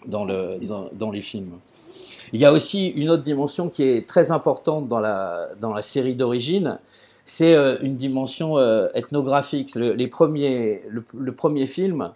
[0.07, 1.59] dans, le, dans, dans, les films.
[2.33, 6.79] Il y a aussi une autre dimension qui est très importante dans la, série d'origine,
[7.25, 9.75] c'est euh, une dimension euh, ethnographique.
[9.75, 12.11] Le, les premiers, le, premier film,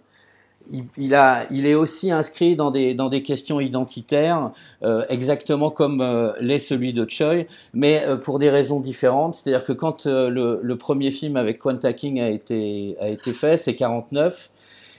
[0.71, 4.51] il, est aussi inscrit dans des, questions identitaires,
[4.83, 9.35] euh, exactement comme l'est celui de Choi, mais pour des raisons différentes.
[9.35, 13.57] C'est-à-dire que quand le, le, premier film avec Quanta King a été, a été fait,
[13.57, 14.51] c'est 49,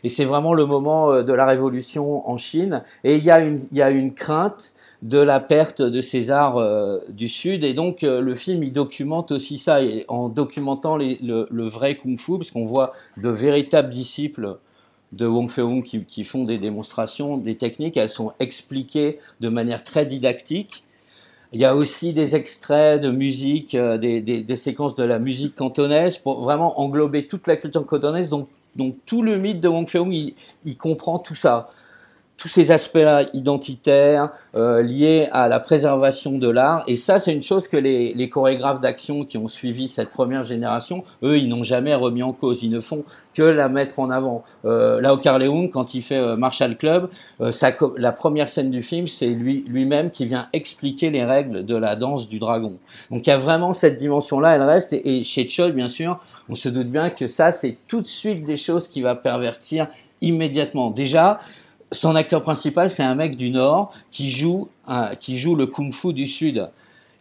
[0.05, 2.83] Et c'est vraiment le moment de la révolution en Chine.
[3.05, 3.41] Et il y a
[3.91, 6.61] une, crainte de la perte de ces arts
[7.09, 7.65] du Sud.
[7.65, 12.51] Et donc le film, il documente aussi ça, et en documentant le, vrai kung-fu, parce
[12.51, 14.59] qu'on voit de véritables disciples
[15.13, 20.07] de Wong Fei-hung qui, font des démonstrations, des techniques, elles sont expliquées de manière très
[20.07, 20.85] didactique.
[21.53, 26.17] Il y a aussi des extraits de musique, euh, des, séquences de la musique cantonaise
[26.19, 28.31] pour vraiment englober toute la culture cantonaise.
[28.31, 31.71] Donc, donc tout le mythe de Wong Fei-hung, il comprend tout ça
[32.41, 36.83] tous ces aspects-là identitaires euh, liés à la préservation de l'art.
[36.87, 40.43] Et ça, c'est une chose que les, les chorégraphes d'action qui ont suivi cette première
[40.43, 42.63] génération, eux, ils n'ont jamais remis en cause.
[42.63, 44.43] Ils ne font que la mettre en avant.
[44.65, 47.53] Euh, Lao Carleung, quand il fait euh, Marshall Club, euh,
[47.97, 51.97] la première scène du film, c'est lui lui-même qui vient expliquer les règles de la
[51.97, 52.75] danse du dragon.
[53.11, 54.93] Donc il y a vraiment cette dimension-là, elle reste.
[54.93, 58.45] Et, chez Choi, bien sûr, on se doute bien que ça, c'est tout de suite
[58.45, 59.87] des choses qui va pervertir
[60.21, 60.91] immédiatement.
[60.91, 61.41] Déjà,
[61.93, 64.69] son acteur principal, c'est un mec du Nord qui joue,
[65.19, 66.69] qui joue le kung-fu du Sud.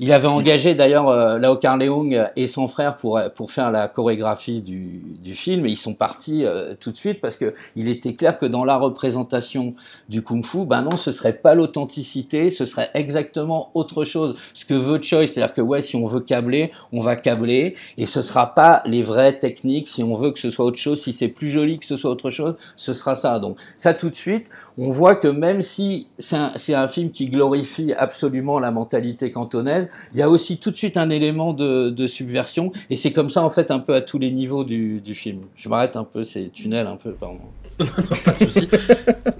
[0.01, 4.61] Il avait engagé d'ailleurs euh, Lao Carleung et son frère pour pour faire la chorégraphie
[4.61, 8.13] du, du film et ils sont partis euh, tout de suite parce que il était
[8.13, 9.75] clair que dans la représentation
[10.07, 14.37] du kung-fu, ben non, ce serait pas l'authenticité, ce serait exactement autre chose.
[14.53, 18.05] Ce que veut Choi, c'est-à-dire que ouais, si on veut câbler, on va câbler et
[18.05, 19.89] ce sera pas les vraies techniques.
[19.89, 22.09] Si on veut que ce soit autre chose, si c'est plus joli que ce soit
[22.11, 23.39] autre chose, ce sera ça.
[23.39, 24.47] Donc ça tout de suite,
[24.81, 30.19] on voit que même si c'est un, film qui glorifie absolument la mentalité cantonaise, il
[30.19, 33.49] y a aussi tout de suite un élément de, subversion, et c'est comme ça en
[33.49, 35.41] fait un peu à tous les niveaux du, film.
[35.55, 37.39] Je m'arrête un peu, c'est tunnel un peu, pardon.
[38.25, 38.69] pas de souci.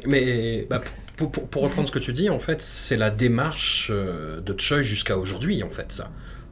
[0.06, 0.82] Mais bah,
[1.15, 5.17] pour, reprendre ce que tu dis, en fait, c'est la démarche euh, de Choi jusqu'à
[5.17, 6.10] aujourd'hui, en fait, ça.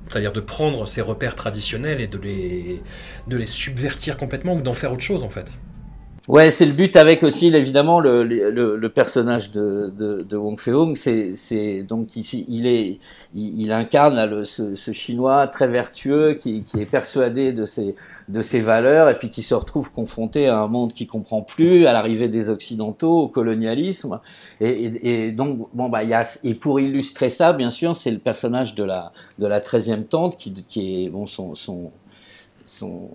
[0.08, 2.82] C'est-à-dire de prendre ces repères traditionnels et de les,
[3.28, 5.47] de les subvertir complètement ou d'en faire autre chose, en fait.
[6.28, 10.94] Ouais, c'est le but avec aussi évidemment le, personnage de, Wong Fei-hung.
[10.96, 12.46] C'est donc ici
[13.34, 17.63] il incarne ce, chinois très vertueux qui, est persuadé de
[18.42, 21.94] ses valeurs et puis qui se retrouve confronté à un monde qui comprend plus, à
[21.94, 24.20] l'arrivée des occidentaux, au colonialisme.
[24.60, 28.20] Et donc bon bah il y a et pour illustrer ça bien sûr c'est le
[28.20, 31.92] personnage de la de la treizième tante qui qui est bon son son
[32.66, 33.10] son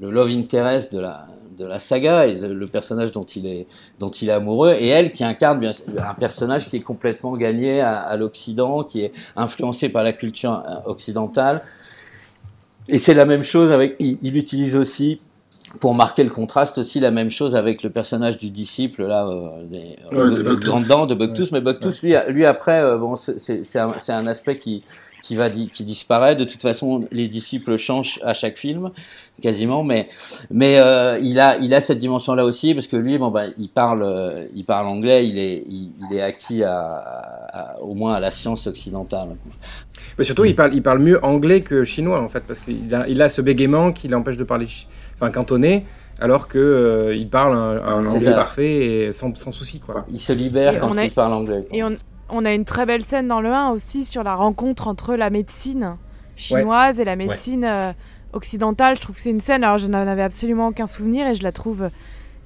[0.00, 3.66] le love interest de la de la saga et le personnage dont il est
[3.98, 7.80] dont il est amoureux et elle qui incarne bien un personnage qui est complètement gagné
[7.80, 11.62] à, à l'Occident, qui est influencé par la culture euh, occidentale.
[12.88, 15.20] Et c'est la même chose avec il, il, utilise aussi
[15.80, 19.64] pour marquer le contraste aussi la même chose avec le personnage du disciple là euh,
[19.64, 21.48] des, ouais, de, de, de de ouais.
[21.52, 24.84] mais Buctus lui lui après euh, bon c'est un, un aspect qui
[25.24, 26.36] qui va qui disparaît.
[26.36, 28.90] De toute façon, les disciples changent à chaque film,
[29.40, 30.08] quasiment, mais
[30.50, 33.46] mais euh, il a il a cette dimension là aussi parce que lui, bon bah,
[33.56, 37.94] il parle euh, il parle anglais, il est il, il est acquis à, à, au
[37.94, 39.28] moins à la science occidentale.
[40.18, 43.08] Mais surtout, il parle il parle mieux anglais que chinois en fait parce qu'il a
[43.08, 44.66] il a ce bégaiement qui l'empêche de parler
[45.14, 45.86] enfin cantonais
[46.20, 48.32] alors que euh, il parle un, un anglais ça.
[48.34, 50.04] parfait et sans, sans souci quoi.
[50.10, 51.62] Il se libère et quand il parle anglais.
[51.66, 51.76] Quoi.
[51.78, 51.96] Et on,
[52.28, 55.30] on a une très belle scène dans le 1 aussi sur la rencontre entre la
[55.30, 55.96] médecine
[56.36, 57.02] chinoise ouais.
[57.02, 57.92] et la médecine euh,
[58.32, 58.96] occidentale.
[58.96, 61.42] Je trouve que c'est une scène, alors je n'en avais absolument aucun souvenir et je
[61.42, 61.88] la trouve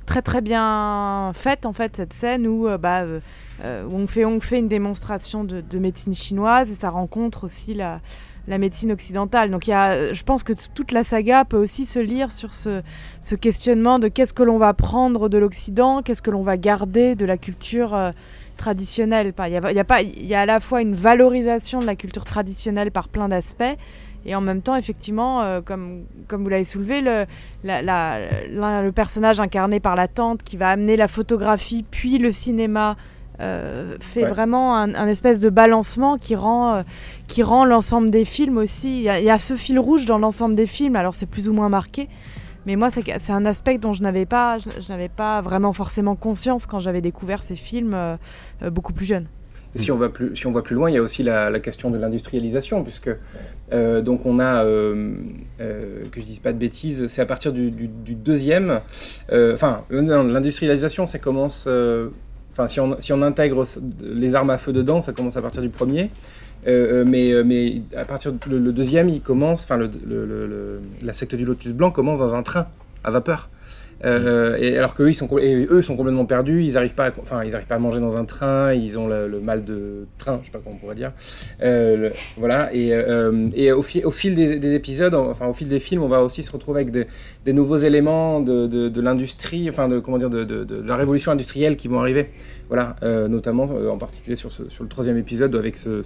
[0.07, 3.03] très très bien faite en fait cette scène où euh, bah,
[3.65, 4.07] euh, on
[4.41, 8.01] fait une démonstration de, de, médecine chinoise et ça rencontre aussi la,
[8.49, 9.51] la médecine occidentale.
[9.51, 12.55] Donc il y a, je pense que toute la saga peut aussi se lire sur
[12.55, 12.83] ce,
[13.21, 17.15] ce questionnement de qu'est-ce que l'on va prendre de l'Occident, qu'est-ce que l'on va garder
[17.15, 18.11] de la culture euh,
[18.59, 19.33] traditionnelle.
[19.47, 21.87] Il y, a, y a pas, il y a à la fois une valorisation de
[21.87, 23.77] la culture traditionnelle par plein d'aspects,
[24.27, 27.25] et en même temps, effectivement, euh, comme, comme vous l'avez soulevé, le,
[27.65, 32.33] la, la, le personnage incarné par la tante qui va amener la photographie puis le
[32.33, 32.97] cinéma
[33.41, 34.29] euh, fait ouais.
[34.29, 36.83] vraiment un, un, espèce de balancement qui rend, euh,
[37.29, 38.99] qui rend l'ensemble des films aussi.
[38.99, 41.27] Il y, a, il y, a ce fil rouge dans l'ensemble des films, alors c'est
[41.27, 42.09] plus ou moins marqué.
[42.69, 46.67] Mais moi, c'est un aspect dont je n'avais pas, je, n'avais pas vraiment forcément conscience
[46.67, 48.19] quand j'avais découvert ces films euh,
[48.71, 49.27] beaucoup plus jeune.
[49.75, 51.59] Et si on va plus, si on va plus loin, il y a aussi la,
[51.61, 53.09] question de l'industrialisation, puisque
[53.73, 55.15] euh, donc on a, euh,
[55.63, 57.71] euh, que je dise pas de bêtises, c'est à partir du,
[58.15, 58.83] deuxième,
[59.33, 61.67] enfin l'industrialisation, ça commence,
[62.53, 63.65] enfin si on intègre
[64.03, 66.11] les armes à feu dedans, ça commence à partir du premier.
[66.67, 71.45] Euh, mais, mais à partir du deuxième, il commence, enfin le, le, la secte du
[71.45, 72.67] lotus blanc commence dans un train
[73.05, 73.49] à vapeur.
[74.05, 77.11] Euh, et alors qu'eux, ils sont, et eux sont complètement perdus, ils n'arrivent pas, à,
[77.21, 80.39] enfin, ils arrivent pas à manger dans un train, ils ont le, mal de train,
[80.41, 81.13] je sais pas comment on pourrait dire.
[81.63, 82.73] Euh, voilà.
[82.73, 86.23] Et, euh, et au, au, fil des, épisodes, enfin au fil des films, on va
[86.23, 90.31] aussi se retrouver avec des, nouveaux éléments de, de, de l'industrie, enfin de comment dire,
[90.31, 92.31] de, la révolution industrielle qui vont arriver.
[92.69, 96.03] Voilà, euh, notamment euh, en particulier sur, sur le troisième épisode avec ce,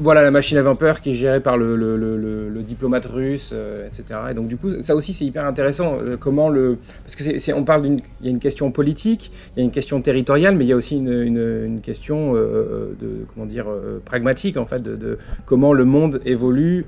[0.00, 4.20] voilà la machine à vapeur qui est gérée par le, diplomate russe, euh, etc.
[4.30, 5.98] Et donc du coup, ça aussi c'est hyper intéressant.
[6.18, 9.62] comment le parce que on parle d'une il y a une question politique, il y
[9.62, 13.66] a une question territoriale, mais il y a aussi une, une, question de comment dire
[14.04, 16.86] pragmatique en fait de, comment le monde évolue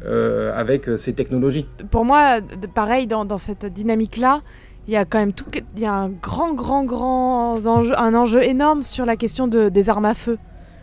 [0.55, 1.67] avec ces technologies.
[1.91, 2.41] Pour moi,
[2.75, 4.43] pareil dans, dans cette dynamique là
[4.91, 5.45] il y a quand même tout,
[5.77, 9.69] il y a un grand, grand, grand enjeu, un enjeu énorme sur la question de,
[9.69, 10.37] des armes à feu.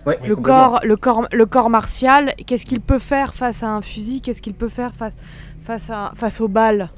[0.05, 4.21] le, corps, le, corps, le corps martial, qu'est-ce qu'il peut faire face à un fusil
[4.21, 5.11] Qu'est-ce qu'il peut faire face,
[5.65, 6.89] face, à, face aux balles?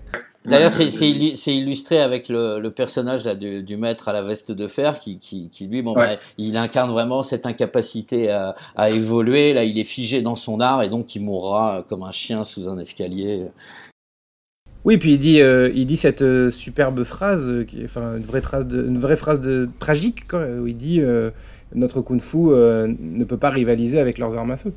[0.46, 4.68] D'ailleurs, c'est illustré avec le, le personnage là, du, du, maître à la veste de
[4.68, 9.54] fer qui, qui, qui lui, bon, bah, il incarne vraiment cette incapacité à, à, évoluer.
[9.54, 12.70] Là, il est figé dans son art et donc il mourra comme un chien sous
[12.70, 13.48] un escalier.
[14.86, 18.24] Oui, puis il dit, euh, il dit cette euh, superbe phrase, euh, qui enfin une
[18.24, 21.02] vraie une vraie phrase de tragique, où il dit
[21.76, 24.72] notre kung-fu ne peut pas rivaliser avec leurs armes à feu.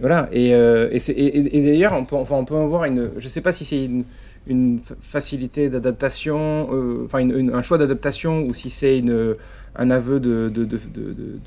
[0.00, 0.28] Voilà.
[0.32, 3.88] Et, d'ailleurs, on peut, enfin, on peut avoir une, je sais pas si c'est
[4.48, 6.68] une, facilité d'adaptation,
[7.04, 9.02] enfin un choix d'adaptation, ou si c'est
[9.76, 10.50] un aveu de,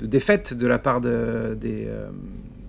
[0.00, 1.88] défaite de la part des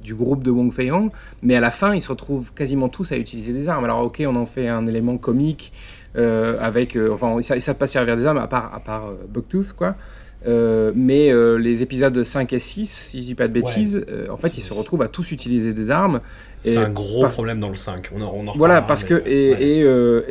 [0.07, 1.11] du groupe de Wong Fei-hong,
[1.43, 3.83] mais à la fin, ils se retrouvent quasiment tous à utiliser des armes.
[3.83, 5.73] Alors, ok, on en fait un élément comique
[6.15, 9.09] euh, avec, euh, enfin, ils ne savent pas servir des armes à part, à part
[9.09, 9.95] euh, Bucktooth, quoi.
[10.95, 14.61] mais les épisodes 5 et 6, si je dis pas de bêtises, en fait, ils
[14.61, 16.21] se retrouvent à tous utiliser des armes.
[16.63, 18.11] C'est un gros problème dans le 5.
[18.15, 19.81] On en, voilà, parce que et,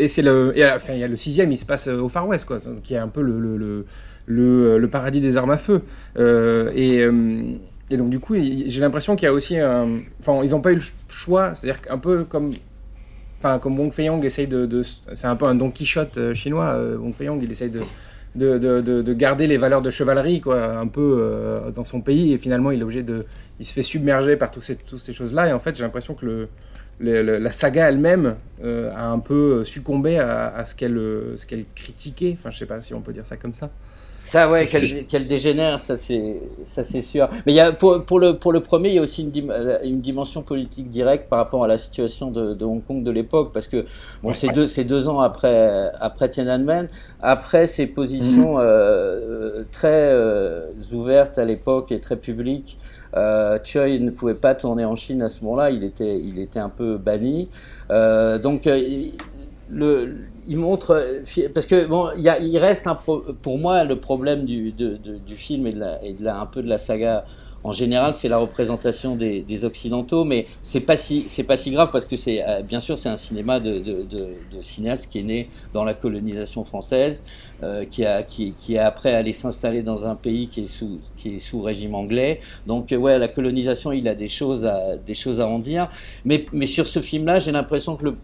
[0.03, 2.27] et, c'est le et enfin il y a le sixième, il se passe au Far
[2.27, 3.85] West quoi, qui est un peu le le,
[4.27, 5.83] le, le paradis des armes à feu.
[6.19, 7.07] et
[7.91, 10.01] et donc, du coup, j'ai l'impression qu'il y a aussi un.
[10.21, 12.53] Enfin, ils n'ont pas eu le choix, c'est-à-dire qu'un peu comme.
[13.39, 14.83] Enfin, comme Wong Fei-Yong essaye de.
[14.83, 16.71] c'est un peu un Don Quichotte euh, chinois.
[16.75, 17.83] Euh, Wong Fei-Yong, il essaye de,
[18.35, 22.33] de, de, de, garder les valeurs de chevalerie, quoi, un peu euh, dans son pays.
[22.33, 23.25] Et finalement, il est obligé de.
[23.61, 25.49] Il se fait submerger par toutes ces, ces choses-là.
[25.49, 26.49] Et en fait, j'ai l'impression que
[26.99, 32.37] la saga elle-même a un peu succombé à, à ce qu'elle critiquait.
[32.39, 33.71] Enfin, je sais pas si on peut dire ça comme ça.
[34.29, 36.41] Ça, ouais, qu'elle dégénère, ça c'est,
[37.03, 37.29] sûr.
[37.47, 39.53] Mais il y a, pour, pour, le, pour le premier, il y a aussi une,
[39.85, 43.53] une, dimension politique directe par rapport à la situation de, de Hong Kong de l'époque,
[43.55, 43.85] parce que
[44.25, 46.89] bon, c'est deux, c'est deux ans après, après Tiananmen,
[47.23, 48.65] après ces positions mhm.
[48.65, 52.79] euh, très euh, ouvertes à l'époque et très publiques.
[53.17, 56.59] Euh, Choi ne pouvait pas tourner en Chine à ce moment-là, il était, il était
[56.59, 57.49] un peu banni.
[57.91, 59.07] Euh, donc, euh,
[59.71, 61.23] le, il montre
[61.55, 66.25] parce que bon, il, reste un pour moi le problème du, du film et, de
[66.25, 67.25] la, un peu de la saga
[67.67, 71.91] en général, c'est la représentation des, occidentaux, mais c'est pas si c'est pas si grave
[71.91, 73.83] parce que c'est euh, bien sûr c'est un cinéma de,
[74.61, 77.25] cinéaste qui est né dans la colonisation française,
[77.65, 81.01] euh, qui a qui, qui est après allé s'installer dans un pays qui est sous
[81.17, 82.41] qui est sous régime anglais.
[82.69, 85.89] Donc ouais, la colonisation, il a des choses à des choses à en dire,
[86.25, 88.17] mais mais sur ce film-là, j'ai l'impression que le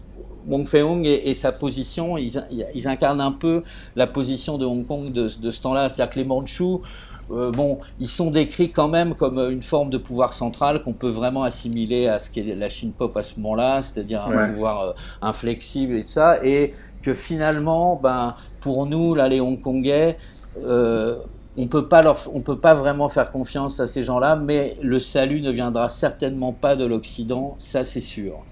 [0.46, 3.62] Wong Fei-hung et, sa position, ils, incarnent un peu
[3.96, 5.88] la position de Hong Kong de, ce temps-là.
[5.88, 6.82] C'est-à-dire que les Mandchous,
[7.30, 11.08] euh, bon, ils sont décrits quand même comme une forme de pouvoir central qu'on peut
[11.08, 14.92] vraiment assimiler à ce qu'est la Chine pop à ce moment-là, c'est-à-dire un pouvoir euh,
[15.22, 20.18] inflexible et tout ça, et que finalement, ben, pour nous, là, les Hongkongais,
[20.64, 21.16] euh,
[21.56, 24.98] on peut pas leur, on peut pas vraiment faire confiance à ces gens-là, mais le
[24.98, 28.44] salut ne viendra certainement pas de l'Occident, ça c'est sûr.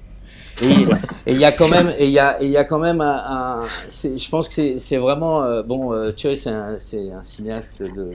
[0.62, 3.62] Et il y a quand même, et il y a, y a quand même un,
[3.88, 5.92] je pense que c'est vraiment euh, bon.
[5.92, 8.10] Euh, Choi, c'est un, un, cinéaste de,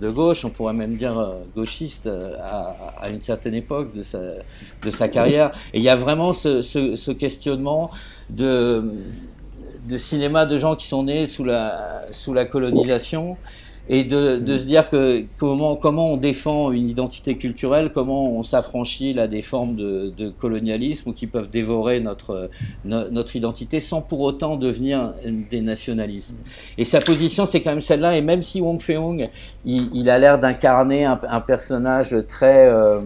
[0.00, 4.02] de, gauche, on pourrait même dire euh, gauchiste euh, à, à, une certaine époque de
[4.02, 5.52] sa, de sa carrière.
[5.72, 7.90] Et il y a vraiment ce, ce, ce questionnement
[8.30, 8.84] de
[9.88, 13.38] de cinéma de gens qui sont nés sous la sous la colonisation
[13.88, 18.42] et de, de, se dire que comment, comment on défend une identité culturelle, comment on
[18.42, 22.50] s'affranchit là des formes de, de, colonialisme qui peuvent dévorer notre,
[22.84, 26.36] notre identité sans pour autant devenir des nationalistes.
[26.76, 28.16] Et sa position, c'est quand même celle-là.
[28.16, 29.28] Et même si Wong Fei-hung,
[29.64, 33.00] il, il, a l'air d'incarner un, un, personnage très euh,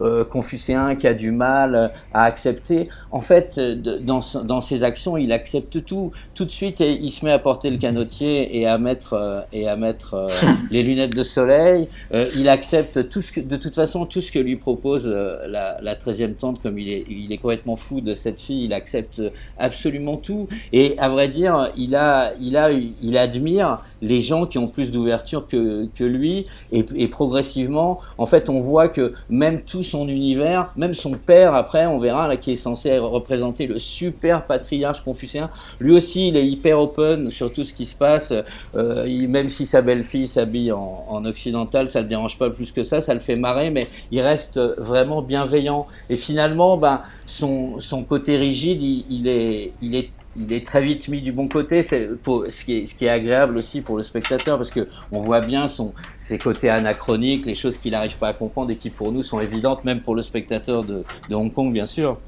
[0.00, 2.88] euh, confucéen qui a du mal à accepter.
[3.10, 6.12] En fait, dans, dans ses actions, il accepte tout.
[6.34, 9.76] Tout de suite, il se met à porter le canotier et à mettre, et à
[9.76, 10.26] mettre
[10.70, 11.88] les lunettes de soleil.
[12.36, 15.94] il accepte tout ce que, de toute façon, tout ce que lui propose la, la
[15.94, 19.22] 13e tante, comme il est, il est complètement fou de cette fille, il accepte
[19.58, 20.48] absolument tout.
[20.72, 24.90] Et à vrai dire, il, a, il, a, il admire les gens qui ont plus
[24.90, 26.46] d'ouverture que, que lui.
[26.72, 31.54] Et, et progressivement, en fait, on voit que même tout son univers, même son père,
[31.54, 36.46] après, on verra, qui est censé représenter le super patriarche confucéen, lui aussi, il est
[36.46, 38.32] hyper open sur tout ce qui se passe.
[38.74, 42.82] Euh, même si sa belle-fille s'habille en, en, occidental, ça le dérange pas plus que
[42.82, 45.86] ça, ça le fait marrer, mais il reste vraiment bienveillant.
[46.10, 50.82] Et finalement, ben, son, son côté rigide, il, il, est, il, est, il est très
[50.82, 54.86] vite mis du bon côté, ce, qui est, agréable aussi pour le spectateur, parce que
[55.12, 58.76] on voit bien son, ses côtés anachroniques, les choses qu'il n'arrive pas à comprendre et
[58.76, 62.18] qui pour nous sont évidentes, même pour le spectateur de, Hong Kong, bien sûr.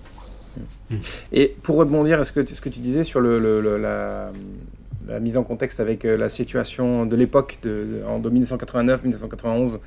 [1.32, 4.30] Et pour rebondir à ce que, ce que tu disais sur la,
[5.20, 9.78] mise en contexte avec euh, la situation de l'époque, de, en 1989-1991,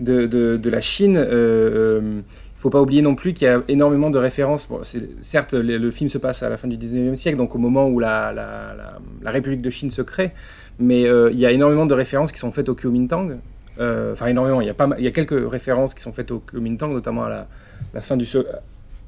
[0.00, 2.20] de, la Chine, euh, euh
[2.58, 4.66] faut pas oublier non plus qu'il y a énormément de références.
[4.68, 4.80] Bon,
[5.20, 8.00] certes, le, film se passe à la fin du 19e siècle, donc au moment où
[8.00, 8.74] la, la,
[9.22, 10.32] la, République de Chine se crée,
[10.78, 13.38] mais euh, il y a énormément de références qui sont faites au Kuomintang.
[13.78, 16.32] Euh, enfin, énormément, il y, a pas, il y a quelques références qui sont faites
[16.32, 17.46] au Kuomintang, notamment à
[17.94, 18.26] la, fin, du,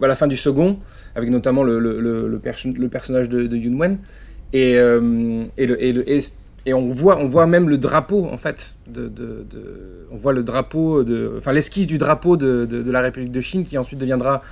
[0.01, 0.79] à la fin du second,
[1.17, 1.99] avec notamment le, le,
[2.29, 3.99] le, personnage de, de Yun Wen.
[4.53, 6.21] Et, euh, et, le, et,
[6.67, 9.11] et on voit, on voit même le drapeau, en fait, de,
[10.11, 13.65] on voit le drapeau, de, enfin l'esquisse du drapeau de, de, la République de Chine
[13.65, 14.43] qui ensuite deviendra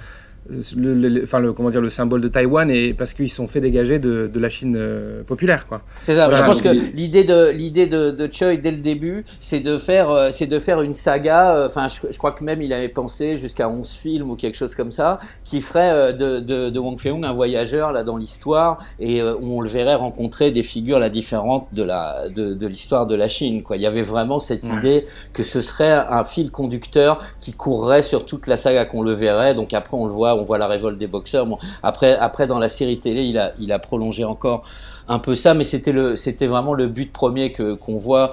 [0.76, 3.99] le, enfin le, comment dire, le symbole de Taïwan et parce qu'ils sont fait dégager
[3.99, 5.82] de, de la Chine euh, populaire quoi.
[6.01, 6.32] C'est ça.
[6.32, 10.11] je pense que l'idée de l'idée de, de Choi dès le début, c'est de faire
[10.11, 11.55] euh, c'est de faire une saga.
[11.55, 14.57] Euh, enfin, je, je, crois que même il avait pensé jusqu'à 11 films ou quelque
[14.57, 18.78] chose comme ça, qui ferait de, de, de Wang Fei-hung un voyageur là dans l'histoire
[19.01, 23.07] et où on le verrait rencontrer des figures là différentes de la de, de l'histoire
[23.07, 23.62] de la Chine.
[23.62, 23.76] Quoi.
[23.76, 28.24] Il y avait vraiment cette idée que ce serait un fil conducteur qui courrait sur
[28.24, 29.55] toute la saga, qu'on le verrait.
[29.55, 31.47] Donc après on le voit on voit la révolte des boxeurs.
[31.47, 34.64] Bon, après, après, dans la série télé, il a, il a prolongé encore
[35.09, 38.32] un peu ça, mais c'était le, c'était vraiment le but premier que qu'on voit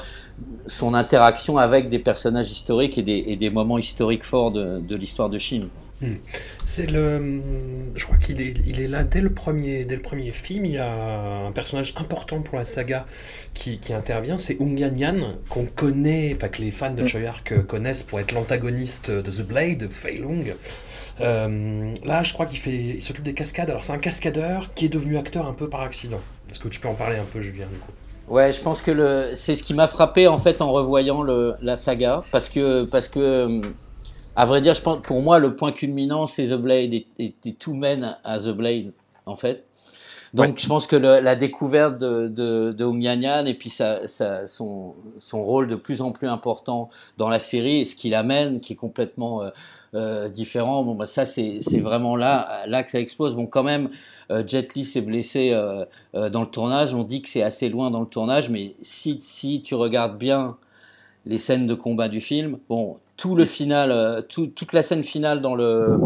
[0.67, 4.95] son interaction avec des personnages historiques et des, et des moments historiques forts de, de
[4.95, 5.69] l'histoire de Chine.
[6.01, 6.15] Hmm.
[6.65, 7.41] C'est le,
[7.95, 10.65] je crois qu'il est, il est là dès le premier, dès le premier film.
[10.65, 13.05] Il y a un personnage important pour la saga
[13.53, 17.07] qui, qui intervient, c'est Ung Yan qu'on connaît, enfin que les fans de hmm.
[17.07, 20.53] Choi Ark connaissent pour être l'antagoniste de The Blade, Fei Lung.
[21.21, 23.69] Euh, là, je crois qu'il fait, il s'occupe des cascades.
[23.69, 26.19] Alors, c'est un cascadeur qui est devenu acteur un peu par accident.
[26.49, 27.91] Est-ce que tu peux en parler un peu, Julien du coup?
[28.27, 31.53] Ouais, je pense que le, c'est ce qui m'a frappé en fait en revoyant le,
[31.61, 33.61] la saga, parce que, parce que,
[34.35, 37.53] à vrai dire, je pense, pour moi, le point culminant, c'est The Blade et, et,
[37.53, 38.93] tout mène à The Blade,
[39.27, 39.63] en fait.
[40.33, 44.95] Donc, je pense que le, la découverte de, de, de et puis sa, sa, son,
[45.19, 48.73] son rôle de plus en plus important dans la série et ce qu'il amène, qui
[48.73, 49.51] est complètement euh,
[49.95, 50.83] euh, différent.
[50.83, 53.35] Bon, bah, ça, c'est vraiment là, là que ça explose.
[53.35, 53.89] Bon, quand même,
[54.31, 55.85] euh, Jet Li s'est blessé euh,
[56.29, 56.93] dans le tournage.
[56.93, 60.57] On dit que c'est assez loin dans le tournage, mais si, si tu regardes bien
[61.25, 65.41] les scènes de combat du film, bon, tout le final, tout, toute la scène finale
[65.41, 65.97] dans le,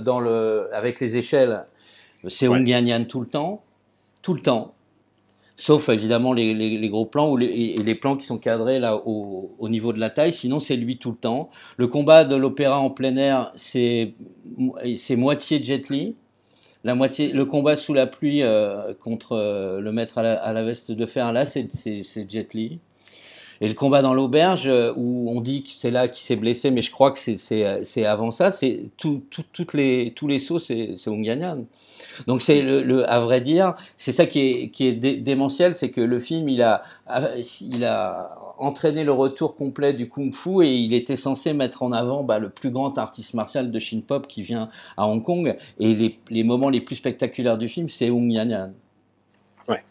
[0.00, 1.64] dans le, avec les échelles,
[2.28, 2.62] c'est ouais.
[2.64, 3.62] Yan tout le temps,
[4.22, 4.74] tout le temps
[5.56, 9.54] sauf évidemment les, gros plans ou les, et les plans qui sont cadrés là au,
[9.58, 10.32] au niveau de la taille.
[10.32, 11.50] Sinon, c'est lui tout le temps.
[11.76, 14.14] Le combat de l'opéra en plein air, c'est
[14.96, 16.16] c'est moitié Jet Li.
[16.84, 20.52] La moitié, le combat sous la pluie euh, contre euh, le maître à la, à
[20.52, 21.70] la, veste de fer, là, c'est
[22.28, 22.78] Jet Li.
[23.64, 26.70] Et le combat dans l'auberge, euh, où on dit que c'est là qu'il s'est blessé,
[26.70, 29.22] mais je crois que c'est avant ça, c'est tout,
[29.72, 31.64] les, tous les sauts, c'est Yan
[32.26, 36.50] donc c'est le, à vrai dire, c'est ça qui est, démentiel, c'est que le film
[36.50, 36.82] il a,
[37.62, 42.22] il a entraîné le retour complet du kung-fu et il était censé mettre en avant
[42.22, 46.18] bah, le plus grand artiste martial de Shin Pop qui vient à Hong Kong et
[46.28, 48.72] les, moments les plus spectaculaires du film c'est Hung Yan Yan.
[49.68, 49.82] Ouais.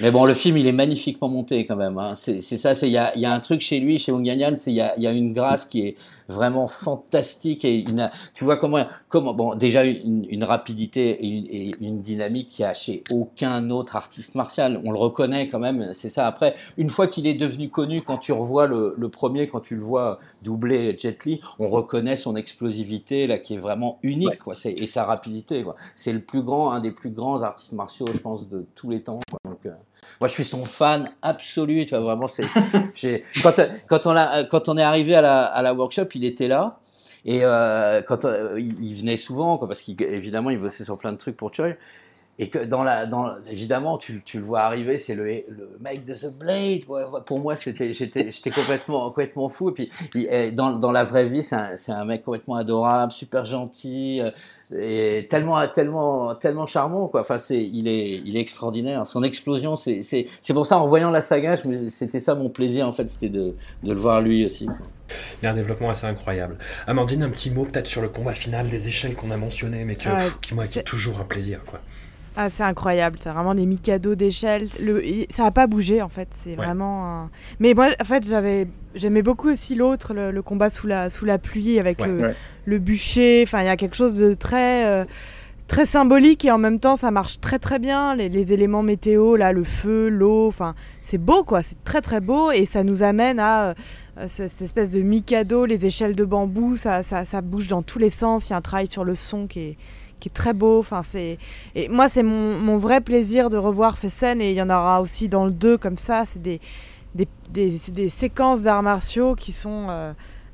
[0.00, 1.98] Mais bon, le film, il est magnifiquement monté quand même.
[1.98, 2.14] Hein.
[2.14, 4.72] C'est ça, il y a, y a, un truc chez lui, chez Wong Yan il
[4.72, 5.96] y a, y a, une grâce qui est
[6.28, 7.64] vraiment fantastique.
[7.64, 12.00] Et une, tu vois comment, comment bon, déjà une, une rapidité et une, et une,
[12.00, 14.80] dynamique qui a chez aucun autre artiste martial.
[14.84, 16.26] On le reconnaît quand même, c'est ça.
[16.26, 19.76] Après, une fois qu'il est devenu connu, quand tu revois le, le, premier, quand tu
[19.76, 24.36] le vois doubler Jet Li, on reconnaît son explosivité là, qui est vraiment unique, ouais.
[24.38, 24.54] quoi.
[24.64, 25.64] Et sa rapidité.
[25.94, 29.02] C'est le plus grand, un des plus grands artistes martiaux, je pense, de tous les
[29.02, 29.20] temps.
[29.30, 29.38] Quoi.
[29.44, 29.70] Donc, euh,
[30.20, 31.86] moi, je suis son fan absolu.
[31.86, 33.22] Tu vois, vraiment, c'est.
[33.42, 33.54] quand,
[33.88, 36.78] quand, on quand on est arrivé à la, à la workshop, il était là.
[37.24, 41.36] Et euh, quand il, venait souvent, quoi, parce qu'évidemment, il bossait sur plein de trucs
[41.36, 41.74] pour Choi.
[42.42, 46.06] Et que dans la, dans, évidemment, tu, tu le vois arriver, c'est le, le mec
[46.06, 46.86] de The Blade.
[47.26, 49.68] pour moi, c'était, j'étais, j'étais complètement, complètement fou.
[49.68, 49.90] Et puis,
[50.52, 54.30] dans, dans la vraie vie, c'est un, c'est un mec complètement adorable, super gentil, euh,
[54.74, 57.08] et tellement, tellement, tellement charmant.
[57.08, 57.20] Quoi.
[57.20, 59.06] Enfin, c'est, il est, il est extraordinaire.
[59.06, 62.88] Son explosion, c'est, c'est, c'est pour ça, en voyant la saga, c'était ça mon plaisir,
[62.88, 64.66] en fait, c'était de, de le voir lui aussi.
[65.42, 66.56] Il y a un développement assez incroyable.
[66.86, 69.96] Amandine, un petit mot peut-être sur le combat final des échelles qu'on a mentionné, mais
[69.96, 70.08] que,
[70.40, 71.60] qui, moi, qui est toujours un plaisir.
[71.66, 71.80] Quoi.
[72.42, 74.66] Ah, c'est incroyable, c'est vraiment des Mikado d'échelle.
[74.80, 75.02] Le...
[75.28, 77.28] Ça n'a pas bougé en fait, c'est vraiment.
[77.58, 81.36] Mais moi, en fait, j'avais, j'aimais beaucoup aussi l'autre, le, combat sous la sous la
[81.36, 82.32] pluie avec le,
[82.64, 83.44] le, bûcher.
[83.46, 85.04] Enfin, il y a quelque chose de très euh,
[85.68, 88.14] très symbolique et en même temps, ça marche très très bien.
[88.14, 90.74] Les, les éléments météo, là, le feu, l'eau, enfin,
[91.04, 93.74] c'est beau quoi, c'est très très beau et ça nous amène à
[94.16, 97.98] euh, cette espèce de Mikado, les échelles de bambou, ça, ça, ça bouge dans tous
[97.98, 98.48] les sens.
[98.48, 99.76] Il y a un travail sur le son qui est
[100.20, 100.78] qui est très beau.
[100.78, 101.38] Enfin, c'est
[101.74, 104.70] et moi c'est mon, mon, vrai plaisir de revoir ces scènes et il y en
[104.70, 106.24] aura aussi dans le 2 comme ça.
[106.26, 106.60] C'est des,
[107.14, 110.12] des, des, des, séquences d'arts martiaux qui sont euh,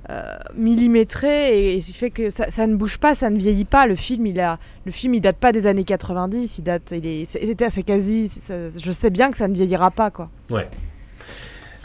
[0.09, 0.23] euh,
[0.55, 3.87] millimétrées et, ce qui fait que ça, ne bouge pas, ça ne vieillit pas.
[3.87, 7.07] Le film il a le film il date pas des années 90, il date il
[7.07, 8.31] est c'était assez quasi.
[8.49, 10.31] je sais bien que ça ne vieillira pas quoi.
[10.51, 10.69] Ouais.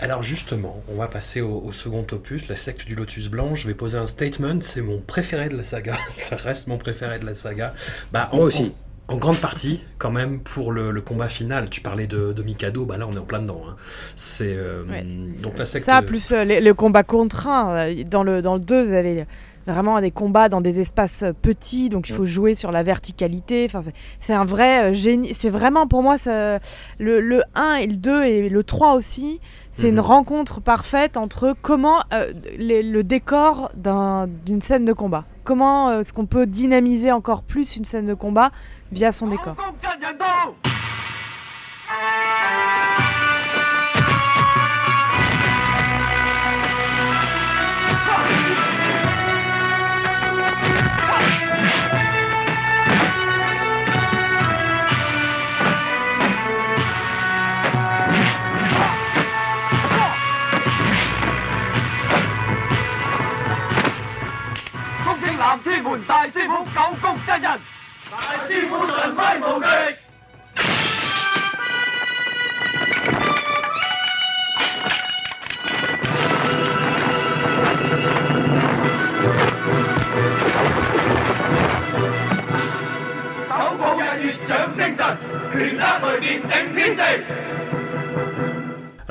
[0.02, 3.54] Alors justement, on va passer au, second opus, la secte du Lotus Blanc.
[3.54, 5.96] Je vais poser un statement, c'est mon préféré de la saga.
[6.16, 7.76] Ça reste mon préféré de la saga.
[8.12, 8.74] Bah, Moi aussi.
[9.08, 11.70] En, grande partie, quand même, pour le, combat final.
[11.70, 13.62] Tu parlais de, Mikado, bah là on est en plein dedans.
[13.70, 13.76] Hein.
[14.16, 14.84] C'est euh,
[15.44, 15.86] donc la secte.
[15.86, 17.90] Ça plus euh, le, combat contraint.
[17.90, 19.26] Euh, dans le dans le 2, vous avez
[19.68, 23.66] vraiment des combats dans des espaces petits, donc il faut jouer sur la verticalité.
[23.66, 23.82] Enfin,
[24.20, 25.36] c'est un vrai génie.
[25.40, 26.60] C'est vraiment pour moi le,
[27.00, 29.40] le 1 et le 2 et le 3 aussi.
[29.74, 30.02] C'est une mhm.
[30.02, 35.26] rencontre parfaite entre comment euh, le décor d'une scène de combat.
[35.44, 38.52] Comment euh, est-ce qu'on peut dynamiser encore plus une scène de combat
[38.92, 39.56] via son décor.
[65.92, 67.60] 门大师傅九局真人。
[68.10, 68.16] 大
[68.48, 69.68] 师傅神威无敌。
[83.50, 84.98] 手抱日月掌声神
[85.52, 87.04] 拳打雷电顶天地。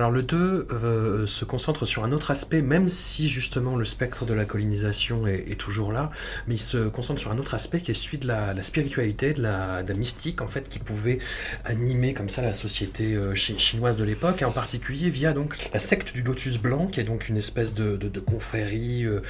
[0.00, 4.24] Alors le 2 euh, se concentre sur un autre aspect, même si justement le spectre
[4.24, 6.10] de la colonisation est, toujours là,
[6.48, 9.42] mais il se concentre sur un autre aspect qui est celui de la, spiritualité, de
[9.42, 11.18] la, mystique en fait, qui pouvait
[11.66, 15.78] animer comme ça la société euh, chinoise de l'époque, et en particulier via donc la
[15.78, 19.20] secte du Lotus Blanc, qui est donc une espèce de, confrérie euh,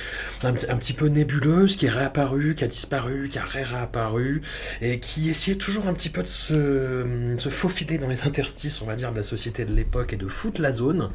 [0.45, 4.41] un, petit peu nébuleuse, qui est réapparue, qui a disparu, qui a réapparu,
[4.81, 8.87] et qui essayait toujours un petit peu de se, se faufiler dans les interstices, on
[8.87, 11.11] va dire, de la société de l'époque et de foutre la zone.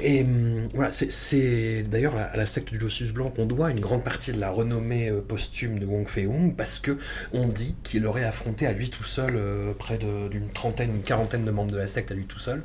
[0.00, 4.04] Et hum, voilà, c'est d'ailleurs à la secte du Lotus Blanc qu'on doit une grande
[4.04, 6.98] partie de la renommée euh, posthume de Wong Fei-hung, parce que
[7.32, 11.44] on dit qu'il aurait affronté à lui tout seul euh, près d'une trentaine, une quarantaine
[11.44, 12.62] de membres de la secte à lui tout seul.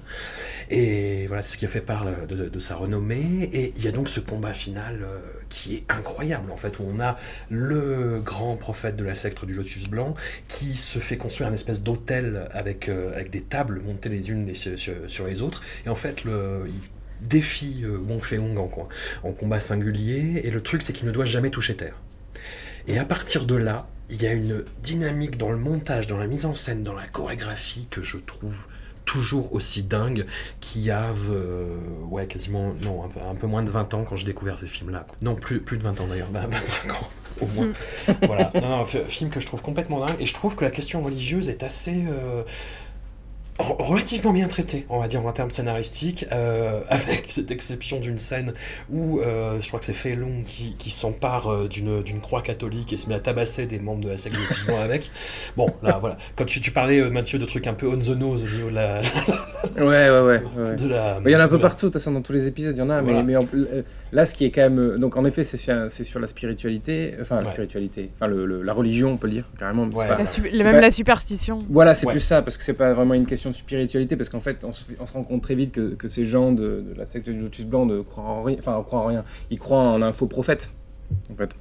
[0.70, 3.50] Et voilà, c'est ce qui a fait part euh, de, sa renommée.
[3.54, 5.06] Et il y a donc ce combat final
[5.50, 7.18] qui est incroyable, en fait, où on a
[7.50, 10.16] le grand prophète de la secte du Lotus Blanc
[10.48, 14.78] qui se fait construire un espèce d'hôtel avec, avec des tables montées les unes sur,
[15.08, 15.64] sur les autres.
[15.86, 18.70] Et en fait, le, il défie euh, Wong Fei-hung en,
[19.24, 21.96] en combat singulier, et le truc, c'est qu'il ne doit jamais toucher terre.
[22.88, 26.28] Et à partir de là, il y a une dynamique dans le montage, dans la
[26.28, 28.68] mise en scène, dans la chorégraphie que je trouve
[29.08, 30.28] toujours aussi dingue
[30.60, 31.78] qui a euh,
[32.12, 35.08] ouais quasiment non un peu, moins de 20 ans quand j'ai découvert ces films là
[35.22, 37.10] non plus plus de 20 ans d'ailleurs 25 ans
[37.42, 37.70] au moins.
[38.24, 38.52] Voilà.
[38.56, 41.50] Non, non, film que je trouve complètement dingue et je trouve que la question religieuse
[41.50, 42.44] est assez euh,
[43.60, 48.54] relativement bien traité, on va dire en termes scénaristiques, euh, avec cette exception d'une scène
[48.92, 52.94] où euh, je crois que c'est Félon qui, qui s'empare euh, d'une, d'une croix catholique
[52.94, 54.36] et se met à tabasser des membres de la secte
[54.80, 55.10] avec.
[55.56, 56.18] Bon, là voilà.
[56.36, 58.76] Quand tu, tu parlais, Mathieu, de trucs un peu on the nose au niveau de
[58.76, 59.00] la.
[59.78, 60.42] ouais, ouais, ouais.
[61.26, 62.80] il y en a un peu partout, de toute façon, dans tous les épisodes, il
[62.80, 63.34] y en a, mais, mais
[64.12, 64.98] là, ce qui est quand même.
[64.98, 69.18] Donc en effet, c'est sur, la spiritualité, enfin la spiritualité, enfin le, la religion, on
[69.18, 69.88] peut le dire, carrément.
[69.90, 70.18] Pas,
[70.64, 71.60] même la superstition.
[71.70, 74.40] Voilà, c'est plus ça, parce que c'est pas vraiment une question de spiritualité, parce qu'en
[74.40, 77.40] fait, on se, rend compte très vite que, que ces gens de, la secte du
[77.40, 79.24] Lotus Blanc ne croient en rien, enfin, croient en rien.
[79.52, 80.72] Ils croient en un faux prophète,
[81.32, 81.56] en fait.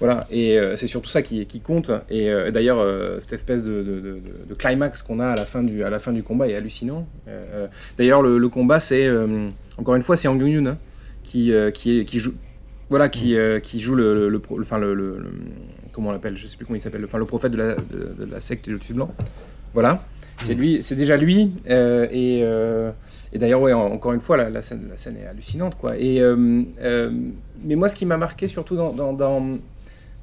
[0.00, 1.90] Voilà, et c'est surtout ça qui, qui compte.
[2.08, 2.78] Et, d'ailleurs,
[3.20, 6.22] cette espèce de, de, climax qu'on a à la, fin du, à la fin du
[6.22, 7.08] combat est hallucinant.
[7.96, 9.10] d'ailleurs, le, combat, c'est,
[9.76, 10.78] encore une fois, c'est Ang Yoon hein,
[11.24, 12.34] qui, qui, joue.
[12.90, 13.60] Voilà, qui, mm.
[13.60, 15.16] qui joue le, le, enfin, le,
[15.98, 18.24] comment on l'appelle, je sais plus comment il s'appelle, enfin le prophète de la, de,
[18.30, 19.12] la secte du Lotus Blanc.
[19.74, 20.04] Voilà,
[20.40, 22.44] c'est lui, c'est déjà lui, et,
[23.32, 25.96] et d'ailleurs, ouais, encore une fois, la, la, scène, la scène est hallucinante, quoi.
[25.98, 27.10] Et, euh, euh,
[27.62, 29.58] mais moi, ce qui m'a marqué surtout dans, dans, dans,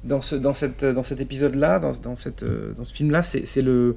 [0.02, 3.96] dans, ce, dans, cette, dans cet épisode-là, dans, dans, cette, dans ce film-là, c'est le...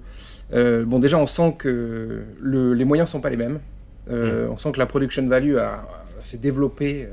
[0.53, 3.59] Euh, bon, déjà, on sent que le, les moyens ne sont pas les mêmes.
[4.09, 4.49] Mm.
[4.51, 5.57] On sent que la production value
[6.21, 7.07] s'est développée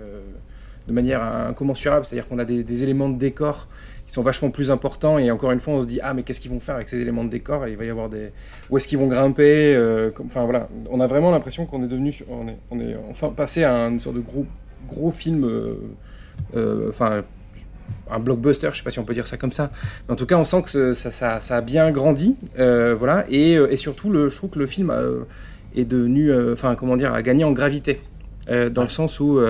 [0.86, 3.68] de manière incommensurable, c'est-à-dire qu'on a des, des, éléments de décor
[4.06, 5.18] qui sont vachement plus importants.
[5.18, 7.00] Et encore une fois, on se dit ah mais qu'est-ce qu'ils vont faire avec ces
[7.00, 7.66] éléments de décor?
[7.68, 8.32] Il va y avoir des
[8.70, 12.12] où est-ce qu'ils vont grimper euh, Enfin voilà, on a vraiment l'impression qu'on est devenu,
[12.28, 14.46] on est, on est enfin passé à une sorte de gros
[14.88, 15.74] gros film, euh,
[16.56, 17.24] euh, enfin
[18.10, 19.70] un blockbuster, je sais pas si on peut dire ça comme ça.
[20.06, 23.24] Mais en tout cas, on sent que ça, ça, ça a bien grandi, voilà.
[23.28, 24.92] Et, et, surtout, le, je trouve que le film
[25.74, 28.00] est devenu, enfin comment dire, a gagné en gravité,
[28.48, 29.40] dans le sens où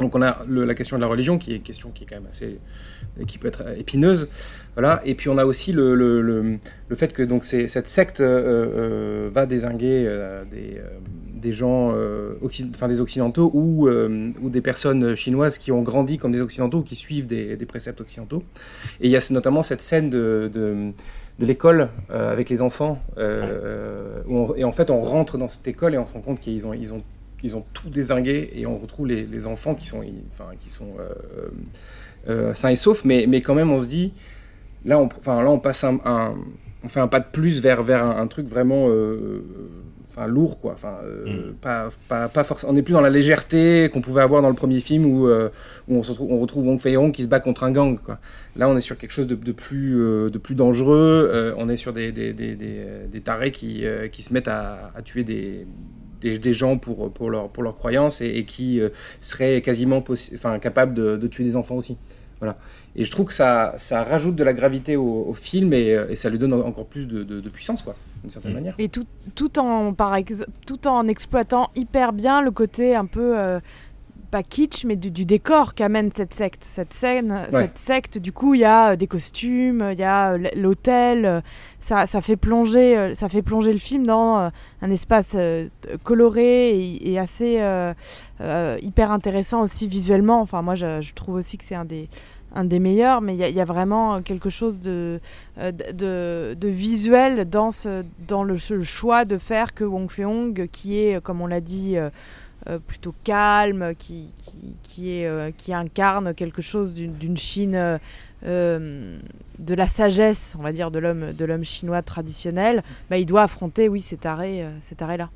[0.00, 2.16] donc on a la question de la religion qui est une question qui est quand
[2.16, 2.58] même assez
[3.26, 4.28] qui peut être épineuse.
[4.74, 5.00] Voilà.
[5.04, 9.30] Et puis on a aussi le, le, le, fait que donc cette secte euh, euh,
[9.32, 10.80] va désinguer euh, des,
[11.34, 11.94] des, gens,
[12.70, 16.82] enfin des occidentaux ou, ou des personnes chinoises qui ont grandi comme des occidentaux ou
[16.82, 18.42] qui suivent des, des préceptes occidentaux.
[19.00, 20.92] Et il y a notamment cette scène de, de
[21.40, 23.02] de l'école avec les enfants.
[23.18, 26.72] et en fait, on rentre dans cette école et on se rend compte qu'ils ont,
[26.72, 27.02] ils ont,
[27.44, 30.90] ils ont tout désingué et on retrouve les, les enfants qui sont, enfin, qui sont
[32.28, 34.14] euh, sain et sauf, mais, mais quand même on se dit,
[34.84, 36.00] là on, enfin, là, on passe un,
[36.82, 39.42] on fait un pas de plus vers, vers un, truc vraiment euh,
[40.08, 40.72] enfin, lourd, quoi.
[40.72, 41.54] Enfin, euh, mm.
[41.56, 42.72] pas, pas, pas forcément.
[42.72, 45.94] On n'est plus dans la légèreté qu'on pouvait avoir dans le premier film où, où
[45.94, 48.18] on, se retrouve, on retrouve Wong Fei Hong qui se bat contre un gang, quoi.
[48.56, 51.54] Là, on est sur quelque chose de, de plus, de plus dangereux.
[51.58, 55.24] on est sur des, des, des, des tarés qui, qui se mettent à, à tuer
[55.24, 55.66] des,
[56.24, 58.80] des, gens pour, pour, leur, pour leur croyance et, qui
[59.20, 61.96] seraient quasiment enfin, capables de, de, tuer des enfants aussi.
[62.40, 62.56] Voilà.
[62.96, 66.30] Et je trouve que ça, ça rajoute de la gravité au, film et, et, ça
[66.30, 68.74] lui donne encore plus de, de, puissance, quoi, d'une certaine manière.
[68.78, 70.16] Et tout, tout, en, par
[70.66, 73.38] tout en exploitant hyper bien le côté un peu.
[73.38, 73.60] Euh,
[74.34, 76.64] pas kitsch, mais du, décor qu'amène cette secte.
[76.64, 80.32] Cette scène, cette secte, du coup, il y a euh, des costumes, il y a
[80.32, 81.40] euh, l'hôtel.
[81.78, 84.50] Ça, ça, fait plonger, ça fait plonger le film dans
[84.82, 85.36] un espace
[86.02, 87.62] coloré et, assez
[88.82, 90.40] hyper intéressant aussi visuellement.
[90.40, 92.08] Enfin, moi, je, je trouve aussi que c'est un des
[92.54, 95.20] un des meilleurs, mais il y, a vraiment quelque chose de,
[95.58, 100.98] euh, de, de, visuel dans, ce, dans le, choix de faire que Wong Fei-hong, qui
[100.98, 102.10] est, comme on l'a dit, euh, euh,
[102.86, 104.52] plutôt calme, qui, qui,
[104.82, 108.00] qui est, qui incarne quelque chose d'une Chine
[108.42, 113.42] de la sagesse, on va dire, de l'homme de l'homme chinois traditionnel, bah, il doit
[113.42, 115.30] affronter, oui, cet arrêt, cet arrêt-là.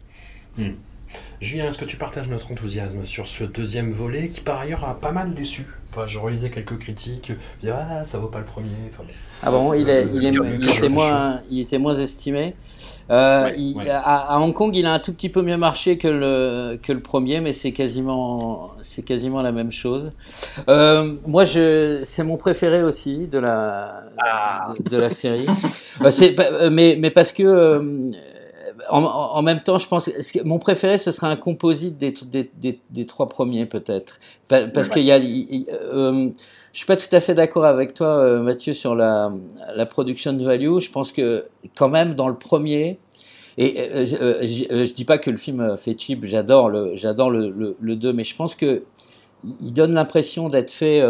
[0.57, 0.73] Hmm.
[1.41, 4.99] Julien, est-ce que tu partages notre enthousiasme sur ce deuxième volet qui par ailleurs a
[4.99, 5.67] pas mal déçu?
[5.91, 8.69] Enfin, je relisais quelques critiques, je ah ça vaut pas le premier.
[9.43, 12.55] ah bon, il, est, il, est, il, était moins, il était moins estimé.
[13.11, 13.51] Euh,
[13.91, 17.01] à, Hong Kong, il a un tout petit peu mieux marché que le, que le
[17.01, 20.13] premier, mais c'est quasiment, c'est quasiment la même chose.
[20.69, 24.75] Euh, moi, je, c'est mon préféré aussi de la, ah.
[24.79, 25.47] de, la série.
[26.01, 26.37] Euh, c'est,
[26.71, 28.13] mais, mais parce que
[28.91, 32.15] en, même temps, je pense que mon préféré, ce serait un composite des,
[32.57, 34.19] des, des, trois premiers, peut-être.
[34.49, 35.19] Parce qu'il y a.
[35.19, 36.31] Euh,
[36.79, 39.33] je suis pas tout à fait d'accord avec toi, euh, Mathieu, sur la,
[39.91, 40.79] production value.
[40.79, 43.01] Je pense que, quand même, dans le premier.
[43.57, 48.13] Et euh, je, dis pas que le film fait cheap, j'adore le, j'adore le, 2,
[48.13, 48.85] mais je pense que
[49.61, 51.03] il donne l'impression d'être fait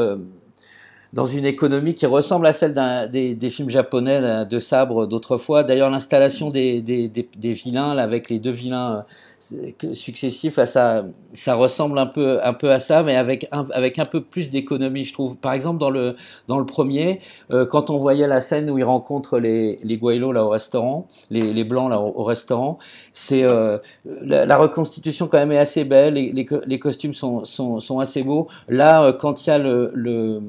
[1.12, 2.74] dans une économie qui ressemble à celle
[3.10, 5.62] des, films japonais de sabre d'autrefois.
[5.62, 9.04] D'ailleurs, l'installation des, des, des, vilains là, avec les deux vilains
[9.52, 13.66] euh, successifs, là, ça, ça ressemble un peu, un peu à ça, mais avec un,
[13.72, 15.36] avec un peu plus d'économie, je trouve.
[15.38, 18.84] Par exemple, dans le, dans le premier, euh, quand on voyait la scène où il
[18.84, 22.78] rencontre les, les Guaylos là au restaurant, les, les blancs là au, restaurant,
[23.14, 26.32] c'est euh, la, reconstitution quand même est assez belle, les,
[26.66, 28.48] les, costumes sont, sont, assez beaux.
[28.68, 30.42] Là, quand il y a le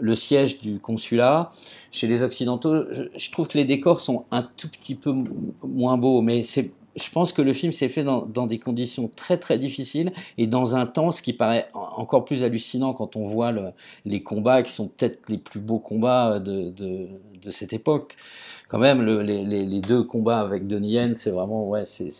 [0.00, 1.50] le siège du consulat.
[1.90, 2.84] Chez les Occidentaux,
[3.16, 5.14] je, trouve que les décors sont un tout petit peu
[5.62, 9.36] moins beaux, mais c'est je pense que le film s'est fait dans, des conditions très
[9.38, 13.52] très difficiles et dans un temps, ce qui paraît encore plus hallucinant quand on voit
[14.04, 18.16] les combats qui sont peut-être les plus beaux combats de, de, cette époque.
[18.68, 22.10] Quand même, les, les, deux combats avec Donnie Yen, c'est vraiment ouais, c'est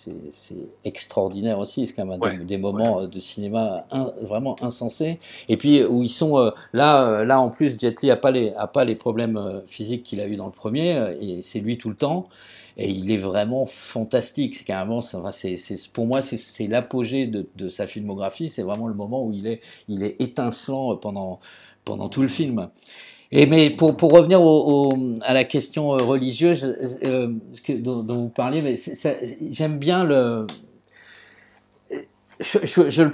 [0.85, 1.87] extraordinaire aussi.
[1.87, 3.85] C'est quand même des, moments de cinéma
[4.23, 5.19] vraiment insensés.
[5.51, 8.31] Et puis où ils sont euh, là, euh, là en plus, Jet Li a pas
[8.31, 11.61] les a pas les problèmes euh, physiques qu'il a eu dans le premier et c'est
[11.61, 12.29] lui tout le temps
[12.79, 14.57] et il est vraiment fantastique.
[14.57, 15.57] C'est carrément, c'est,
[15.93, 18.49] pour moi, c'est, l'apogée de, sa filmographie.
[18.51, 21.41] C'est vraiment le moment où il est, étincelant pendant,
[22.09, 22.69] tout le film.
[23.33, 24.41] Mais pour, revenir
[25.23, 27.35] à la question religieuse euh,
[27.69, 28.75] dont, dont, vous parliez,
[29.51, 30.47] j'aime bien le,
[32.41, 33.11] je, le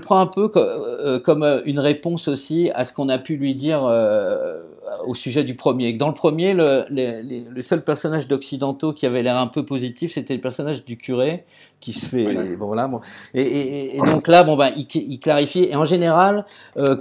[0.00, 3.54] prends, un peu euh, comme euh, une réponse aussi à ce qu'on a pu lui
[3.54, 4.62] dire euh,
[5.06, 5.92] au sujet du premier.
[5.92, 10.34] Dans le premier, le, le seul personnage d'occidentaux qui avait l'air un peu positif, c'était
[10.34, 11.44] le personnage du curé
[11.80, 12.56] qui se fait.
[12.56, 13.00] Bon, là, bon.
[13.34, 15.64] Et, et, et, donc là, bon, ben, il, il clarifie.
[15.64, 16.44] Et en général,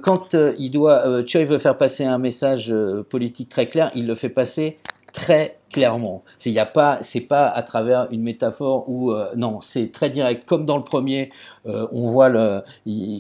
[0.04, 2.74] quand il doit, Choi veut faire passer un message
[3.10, 4.78] politique très clair, il le fait passer
[5.14, 6.24] très clairement.
[6.46, 10.10] Il y a pas, c'est pas à travers une métaphore ou euh, non, c'est très
[10.10, 10.46] direct.
[10.46, 11.28] Comme dans le premier,
[11.68, 12.64] euh, on voit le,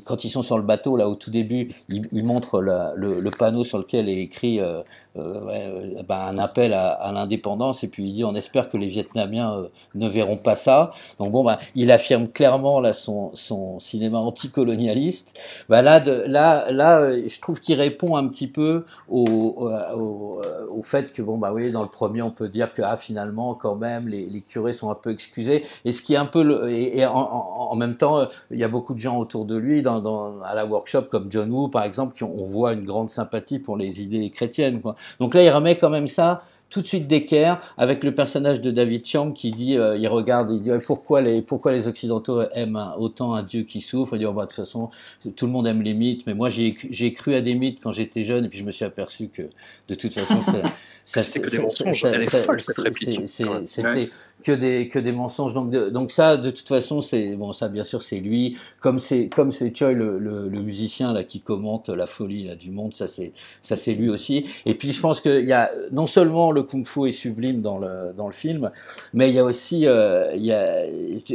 [0.06, 3.78] quand ils sont sur le bateau là au tout début, il, montre le, panneau sur
[3.78, 4.84] lequel est écrit euh,
[5.16, 10.08] ben, un appel à, l'indépendance et puis il dit on espère que les Vietnamiens ne
[10.08, 10.92] verront pas ça.
[11.20, 13.34] Donc bon, ben, il affirme clairement là son,
[13.80, 15.38] cinéma anticolonialiste.
[15.68, 20.42] Ben, là, là, là, je trouve qu'il répond un petit peu au, au,
[20.72, 23.56] au, fait que bon bah oui, dans le premier on peut dire que ah, finalement,
[23.56, 25.64] quand même, les, curés sont un peu excusés.
[25.86, 26.70] Et ce qui est un peu.
[26.70, 30.54] Et, en, même temps, il y a beaucoup de gens autour de lui, dans, à
[30.56, 34.02] la workshop, comme John Woo, par exemple, qui on voit une grande sympathie pour les
[34.02, 34.82] idées chrétiennes.
[34.82, 34.96] Quoi.
[35.20, 36.42] Donc là, il remet quand même ça
[36.76, 40.52] tout de suite d'équerre avec le personnage de David Chang qui dit, euh, il regarde,
[40.52, 44.18] il dit pourquoi les pourquoi les occidentaux aiment autant un dieu qui souffre?
[44.18, 44.90] Il dit oh, bah, de toute façon
[45.38, 48.24] tout le monde aime les mythes, mais moi j'ai cru à des mythes quand j'étais
[48.24, 49.44] jeune et puis je me suis aperçu que
[49.88, 50.64] de toute façon ça,
[51.22, 52.04] c'était que des mensonges.
[52.04, 53.22] Elle est folle cette réplique.
[53.26, 54.10] C'était
[54.46, 55.54] que des que des mensonges.
[55.54, 59.28] Donc donc ça de toute façon c'est bon ça bien sûr c'est lui comme c'est
[59.28, 62.94] comme c'est Choi le, le, le, musicien là qui commente la folie là, du monde
[62.94, 64.46] ça c'est ça c'est lui aussi.
[64.66, 68.14] Et puis je pense qu'il y a non seulement le kung-fu est sublime dans le,
[68.16, 68.72] dans le film,
[69.14, 70.86] mais il y a aussi euh, il y a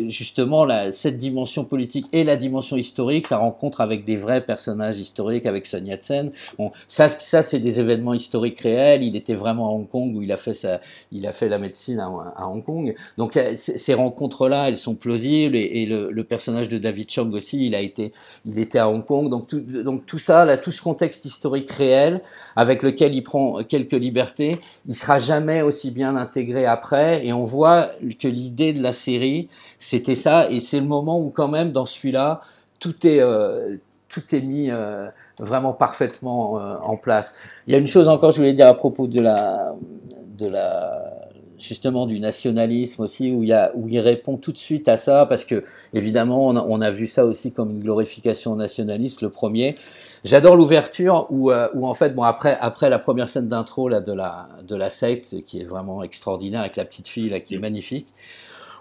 [0.09, 4.99] justement la, cette dimension politique et la dimension historique, sa rencontre avec des vrais personnages
[4.99, 6.31] historiques, avec Sun Yat-sen.
[6.59, 9.03] Bon, ça, ça c'est des événements historiques réels.
[9.03, 10.81] Il était vraiment à Hong Kong où il a fait sa,
[11.11, 12.95] il a fait la médecine à, Hong Kong.
[13.19, 17.81] Donc ces rencontres-là, elles sont plausibles et, le, personnage de David Chong aussi, il a
[17.81, 18.13] été,
[18.45, 19.29] il était à Hong Kong.
[19.31, 19.49] Donc
[20.07, 22.21] tout, ça, tout ce contexte historique réel
[22.57, 27.27] avec lequel il prend quelques libertés, il sera jamais aussi bien intégré après.
[27.27, 29.49] Et on voit que l'idée de la série,
[29.79, 30.51] c'était ça.
[30.51, 32.43] Et c'est le moment où quand même dans celui-là,
[32.79, 33.77] tout est euh,
[34.09, 37.35] tout est mis euh, vraiment parfaitement euh, en place.
[37.67, 39.75] Il y a une chose encore, je voulais dire à propos de la
[40.37, 41.20] de la
[41.61, 45.63] justement du nationalisme aussi, où il, où répond tout de suite à ça, parce que
[45.95, 49.77] évidemment, on a, vu ça aussi comme une glorification nationaliste, le premier.
[50.25, 54.01] J'adore l'ouverture où, euh, où en fait, bon après après la première scène d'intro là
[54.01, 57.55] de la de la secte qui est vraiment extraordinaire avec la petite fille là qui
[57.55, 58.09] est magnifique.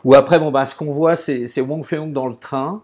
[0.04, 2.82] Ou après bon bah ce qu'on voit c'est c'est Wong Fei-hung dans le train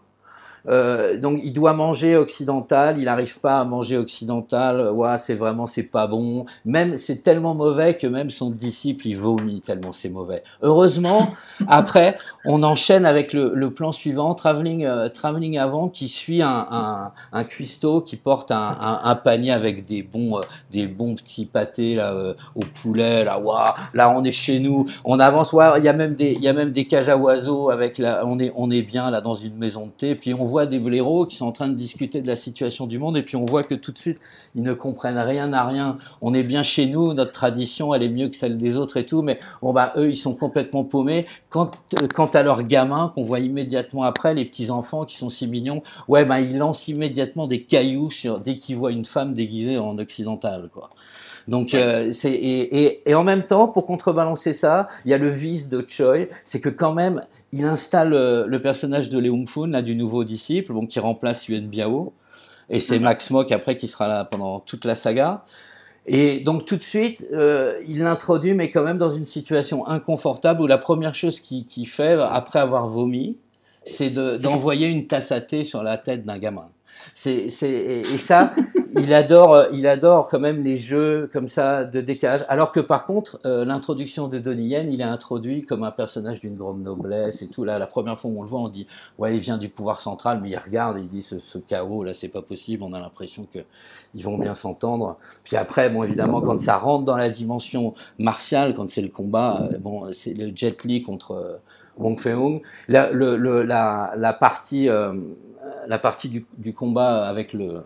[0.67, 4.89] euh, donc il doit manger occidental, il n'arrive pas à manger occidental.
[4.91, 6.45] Ouais, c'est vraiment c'est pas bon.
[6.65, 10.41] Même c'est tellement mauvais que même son disciple il vomit tellement c'est mauvais.
[10.61, 11.33] Heureusement,
[11.67, 16.67] après on enchaîne avec le, le plan suivant, traveling euh, traveling avant, qui suit un,
[16.71, 20.41] un, un cuistot qui porte un, un, un, panier avec des bons euh,
[20.71, 22.13] des bons petits pâtés là
[22.55, 23.39] au poulet là.
[23.39, 25.53] Waouh, là on est chez nous, on avance.
[25.53, 27.97] Ouais, il y a même des il y a même des cages à oiseaux avec
[27.97, 30.15] là on est on est bien là dans une maison de thé.
[30.15, 32.97] Puis on voit des blaireaux qui sont en train de discuter de la situation du
[32.97, 34.19] monde et puis on voit que tout de suite
[34.55, 35.97] ils ne comprennent rien à rien.
[36.21, 39.05] On est bien chez nous, notre tradition elle est mieux que celle des autres et
[39.05, 41.25] tout, mais bon bah eux ils sont complètement paumés.
[41.49, 45.47] Quant, euh, à leurs gamins qu'on voit immédiatement après, les petits enfants qui sont si
[45.47, 49.77] mignons, ouais bah ils lancent immédiatement des cailloux sur dès qu'ils voient une femme déguisée
[49.77, 50.91] en occidental quoi.
[51.47, 55.17] Donc euh, c'est et, et, et, en même temps pour contrebalancer ça, il y a
[55.17, 57.21] le vice de Choi, c'est que quand même
[57.51, 61.47] il installe euh, le personnage de Leung Fun là du nouveau disciple, bon qui remplace
[61.47, 62.13] Yuen Biao
[62.69, 63.03] et c'est mhm.
[63.03, 65.45] Max Mock après qui sera là pendant toute la saga.
[66.07, 70.61] Et donc tout de suite, euh, il l'introduit, mais quand même dans une situation inconfortable
[70.61, 73.37] où la première chose qu'il qui fait après avoir vomi,
[73.85, 76.67] c'est d'envoyer une tasse à thé sur la tête d'un gamin.
[77.25, 78.53] Et ça,
[78.97, 82.45] il adore, euh, il adore quand même les jeux comme ça de décalage.
[82.47, 86.39] Alors que par contre, euh, l'introduction de Donnie Yen, il est introduit comme un personnage
[86.39, 87.63] d'une grande noblesse et tout.
[87.63, 88.87] Là, la première fois où on le voit, on dit
[89.17, 92.29] ouais, il vient du pouvoir central, mais il regarde il dit ce, chaos là, c'est
[92.29, 92.83] pas possible.
[92.83, 93.59] On a l'impression que
[94.13, 95.17] ils vont bien s'entendre.
[95.43, 99.67] Puis après, bon, évidemment, quand ça rentre dans la dimension martiale, quand c'est le combat,
[99.71, 101.59] euh, bon, c'est le Jet Li contre
[101.97, 102.61] Wong Fei-hung.
[102.87, 104.89] La, la, partie,
[105.87, 107.83] la partie du, combat avec le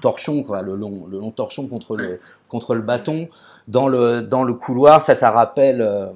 [0.00, 3.28] torchon, le long, torchon contre le, bâton
[3.68, 5.02] dans le, couloir.
[5.02, 6.06] Ça, ça rappelle euh,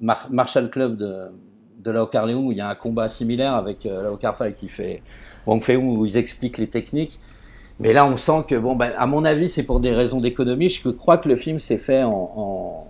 [0.00, 1.28] Marshall Club de,
[1.82, 4.68] de Lao Carleung où il y a un combat similaire avec euh, Lao Carfai qui
[4.68, 5.02] fait
[5.46, 7.18] Wang où ils expliquent les techniques.
[7.80, 10.68] Mais là, on sent que, ben, à mon avis, c'est pour des raisons d'économie.
[10.68, 12.86] Je crois que le film s'est fait en,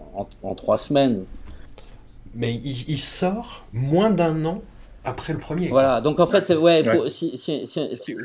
[0.57, 1.25] trois semaines.
[2.35, 4.63] Mais il sort moins d'un an
[5.05, 5.69] après le premier.
[5.69, 8.17] Voilà, donc en fait, ouais, pour, si, si, si,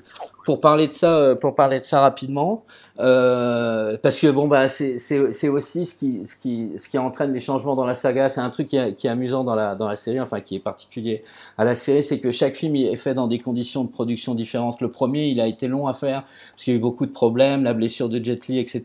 [0.45, 2.63] pour parler de ça, euh, pour parler de ça rapidement,
[2.99, 7.39] euh, parce que bon bah c'est aussi ce qui, ce qui, ce qui entraîne des
[7.39, 8.30] changements dans la saga.
[8.30, 10.55] C'est un truc qui est, qui est, amusant dans la dans la série, enfin qui
[10.55, 11.23] est particulier
[11.57, 14.80] à la série, c'est que chaque film est fait dans des conditions de production différentes.
[14.80, 17.11] Le premier, il a été long à faire parce qu'il y a eu beaucoup de
[17.11, 18.84] problèmes, la blessure de Jet Li, etc.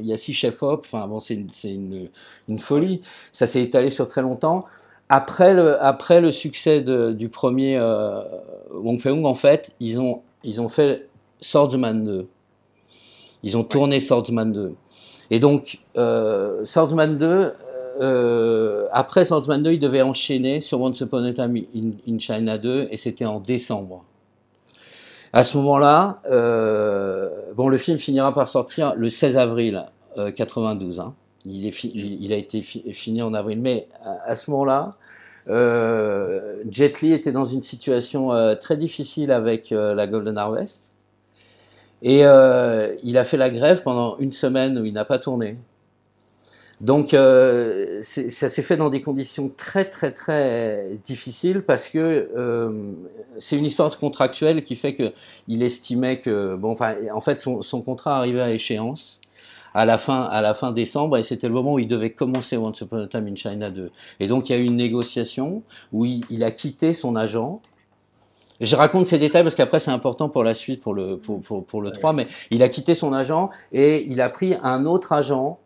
[0.00, 2.08] Il y a six chefs op, enfin bon, c'est une, une,
[2.48, 3.00] une folie.
[3.32, 4.66] Ça s'est étalé sur très longtemps
[5.12, 8.22] après le, après le succès de, du premier euh,
[8.72, 11.06] Wong Fei-hung, en fait, ils ont, ils ont fait
[11.42, 12.26] Swordsman 2.
[13.42, 14.72] Ils ont tourné Swordsman 2.
[15.30, 17.52] Et donc, euh, Swordsman 2,
[18.00, 22.56] euh, après Swordsman 2, ils devaient enchaîner sur Once Upon a Time in, in China
[22.56, 24.04] 2, et c'était en décembre.
[25.34, 29.84] À ce moment-là, euh, bon, le film finira par sortir le 16 avril
[30.16, 31.00] 92.
[31.00, 31.14] Hein.
[31.44, 33.60] Il, a été fini en avril.
[33.60, 34.96] Mais à, ce moment-là,
[35.48, 40.90] euh, Jet Li était dans une situation euh, très difficile avec euh, la Golden Harvest.
[42.02, 45.56] Et euh, il a fait la grève pendant une semaine où il n'a pas tourné.
[46.80, 48.02] Donc ça
[48.48, 52.28] s'est fait dans des conditions très très très difficiles parce que
[53.38, 55.12] c'est une histoire contractuelle qui fait que
[55.46, 59.21] il estimait que bon enfin en fait son contrat arrivait à échéance
[59.74, 62.56] à la fin, à la fin décembre, et c'était le moment où il devait commencer
[62.56, 63.90] Once Upon a Time in China 2.
[64.20, 65.62] Et donc il y a eu une négociation
[65.92, 67.60] où il, a quitté son agent.
[68.60, 71.82] Je raconte ces détails parce qu'après c'est important pour la suite, pour le, pour, pour,
[71.82, 75.58] le 3, mais il a quitté son agent et il a pris un autre agent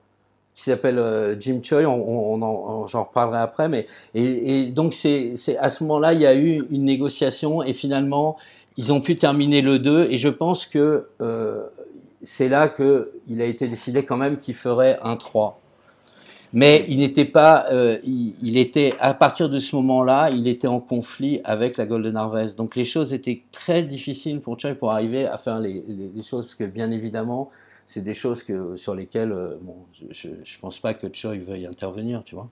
[0.54, 3.84] qui s'appelle euh, Jim Choi, on, on, j'en reparlerai après, mais
[4.14, 8.36] et, et donc c'est à ce moment-là il y a eu une négociation et finalement
[8.78, 11.64] ils ont pu terminer le 2 et je pense que euh,
[12.22, 15.60] c'est là qu'il a été décidé quand même qu'il ferait un 3.
[16.52, 20.80] Mais il n'était pas, euh, il, était à partir de ce moment-là, il était en
[20.80, 22.56] conflit avec la Golden Harvest.
[22.56, 25.82] Donc les choses étaient très difficiles pour Choi pour arriver à faire les,
[26.22, 27.50] choses que bien évidemment,
[27.86, 29.76] c'est des choses que sur lesquelles, euh, bon,
[30.10, 32.48] je, ne pense pas que Choi veuille intervenir, tu vois.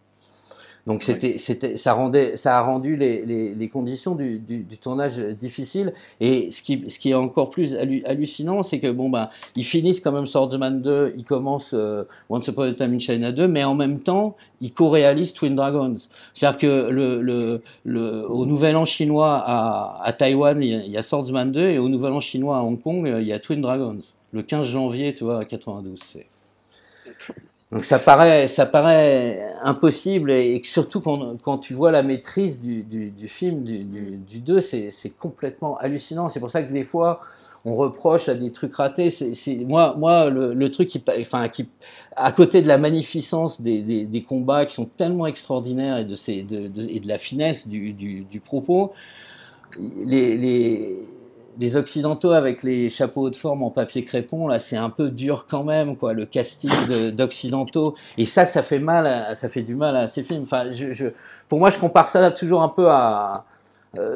[0.86, 4.76] Donc c'était, c'était, ça rendait, ça a rendu les, les, les conditions du, du, du,
[4.76, 5.94] tournage difficiles.
[6.20, 10.00] Et ce qui, ce qui est encore plus hallucinant, c'est que bon ben, ils finissent
[10.00, 13.64] quand même Swordsman 2, ils commencent euh, Once Upon a Time in China 2, mais
[13.64, 15.94] en même temps, ils co-réalisent Twin Dragons.
[16.34, 21.02] C'est-à-dire que le, le, le, au Nouvel An chinois à, à Taïwan, il y, a,
[21.02, 23.98] Swordsman 2, et au Nouvel An chinois à Hong Kong, il y a Twin Dragons.
[24.32, 25.98] Le 15 janvier, tu vois, à 92.
[26.02, 26.26] C'est
[27.72, 32.82] donc ça paraît, ça paraît impossible et, surtout quand, quand, tu vois la maîtrise du,
[32.82, 36.28] du, du film, du, du 2, c'est complètement hallucinant.
[36.28, 37.20] C'est pour ça que des fois,
[37.64, 39.08] on reproche à des trucs ratés.
[39.66, 41.68] Moi, moi le, truc qui, enfin, qui,
[42.14, 46.70] à côté de la magnificence des, combats qui sont tellement extraordinaires et de, ces, de,
[46.88, 48.92] et de la finesse du, du propos,
[50.04, 50.98] les, les
[51.58, 55.46] les occidentaux avec les chapeaux de forme en papier crépon là c'est un peu dur
[55.48, 56.70] quand même quoi le casting
[57.12, 57.94] d'occidentaux.
[58.18, 60.42] Et ça ça fait mal ça fait du mal à ces films.
[60.42, 61.06] Enfin je, je,
[61.48, 63.44] pour moi je compare ça toujours un peu à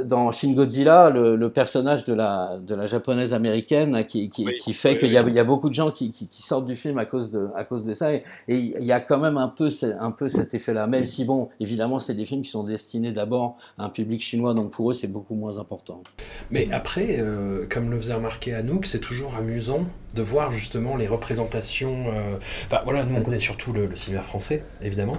[0.04, 4.72] dans Shin Godzilla, le, le, personnage de la, de la japonaise américaine qui, qui, qui
[4.72, 7.30] fait qu'il y, y, a beaucoup de gens qui, qui, sortent du film à cause
[7.30, 8.12] de, à cause de ça.
[8.12, 9.68] Et, il y a quand même un peu,
[9.98, 10.86] un peu cet effet-là.
[10.86, 14.54] Même si, bon, évidemment, c'est des films qui sont destinés d'abord à un public chinois,
[14.54, 16.02] donc pour eux, c'est beaucoup moins important.
[16.50, 21.06] Mais après, euh, comme le faisait remarquer Anouk, c'est toujours amusant de voir justement les
[21.06, 22.06] représentations.
[22.08, 22.36] Euh,
[22.84, 25.16] voilà, nous on connaît surtout le, le, cinéma français, évidemment,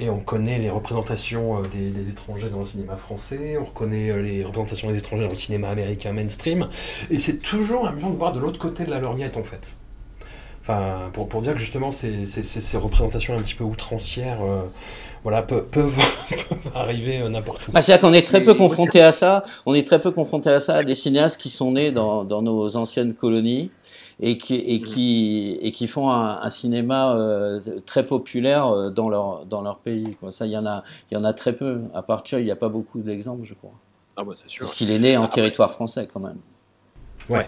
[0.00, 4.01] et on connaît les représentations euh, des, des, étrangers dans le cinéma français, on reconnaît
[4.10, 6.68] euh, les représentations des étrangers dans le cinéma américain mainstream,
[7.10, 9.74] et c'est toujours amusant de voir de l'autre côté de la lorgnette en fait.
[10.60, 14.38] Enfin, pour, pour dire que justement ces, ces, ces représentations un petit peu outrancières
[15.22, 15.98] voilà, peuvent, peuvent,
[16.74, 17.70] arriver n'importe où.
[17.74, 19.44] Ah, C'est-à-dire qu'on est très peu confronté à ça.
[19.66, 22.42] On est très peu confronté à ça à des cinéastes qui sont nés dans, dans
[22.42, 23.70] nos anciennes colonies
[24.20, 27.16] et qui, et qui, et qui font un, cinéma
[27.86, 30.16] très populaire dans leur, dans leur pays.
[30.20, 30.30] Quoi.
[30.30, 31.80] Ça, il y, en a, y en a très peu.
[31.94, 33.72] À part il n'y a pas beaucoup d'exemples, je crois.
[34.16, 34.60] Ah bah, c'est sûr.
[34.60, 36.38] Parce qu'il est né en territoire français, quand même.
[37.28, 37.46] Ouais.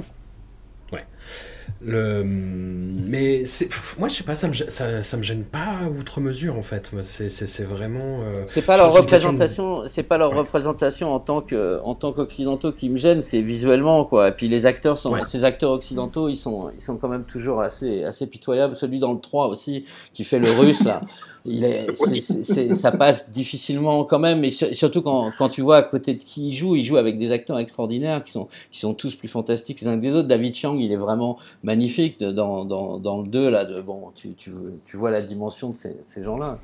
[1.81, 2.23] Le...
[2.25, 3.69] Mais c'est...
[3.99, 6.95] moi, je sais pas, ça me, ça, ça me gêne pas outre mesure en fait.
[7.03, 8.21] C'est, c'est, c'est vraiment.
[8.23, 12.73] Euh, c'est pas leur représentation, c'est pas leur représentation en tant que, en tant qu'occidentaux
[12.73, 14.29] qui me gêne, c'est visuellement quoi.
[14.29, 17.61] Et puis les acteurs sont, ces acteurs occidentaux, ils sont, ils sont quand même toujours
[17.61, 18.75] assez, assez pitoyables.
[18.75, 21.03] Celui dans le 3 aussi, qui fait le russe là.
[21.47, 25.83] il est, c'est, ça passe difficilement quand même, mais surtout quand, quand tu vois à
[25.83, 28.95] côté de qui il joue, il joue avec des acteurs extraordinaires qui sont, qui sont
[28.95, 30.29] tous plus fantastiques les uns que des autres.
[30.29, 33.67] David Chang, il est vraiment magnifique dans, dans, dans le 2 là.
[33.67, 34.53] De, bon, tu, tu,
[34.87, 36.59] tu vois la dimension de ces, ces gens-là.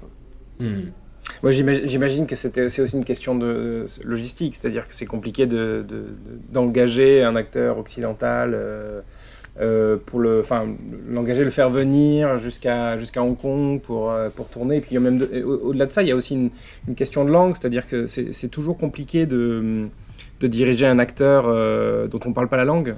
[0.59, 0.89] Hmm.
[1.43, 7.21] Moi, j'imagine que c'est aussi une question de logistique, c'est-à-dire que c'est compliqué d'engager de,
[7.21, 8.53] de, un acteur occidental.
[8.55, 9.03] Euh,
[9.59, 10.67] euh, pour le, enfin,
[11.09, 14.77] l'engager, le faire venir jusqu'à jusqu'à Hong Kong pour euh, pour tourner.
[14.77, 16.35] Et puis même au-delà de ça, il y a aussi
[16.87, 19.89] une, question de langue, c'est-à-dire que c'est toujours compliqué de
[20.41, 22.95] de diriger un acteur euh, dont on ne parle pas la langue.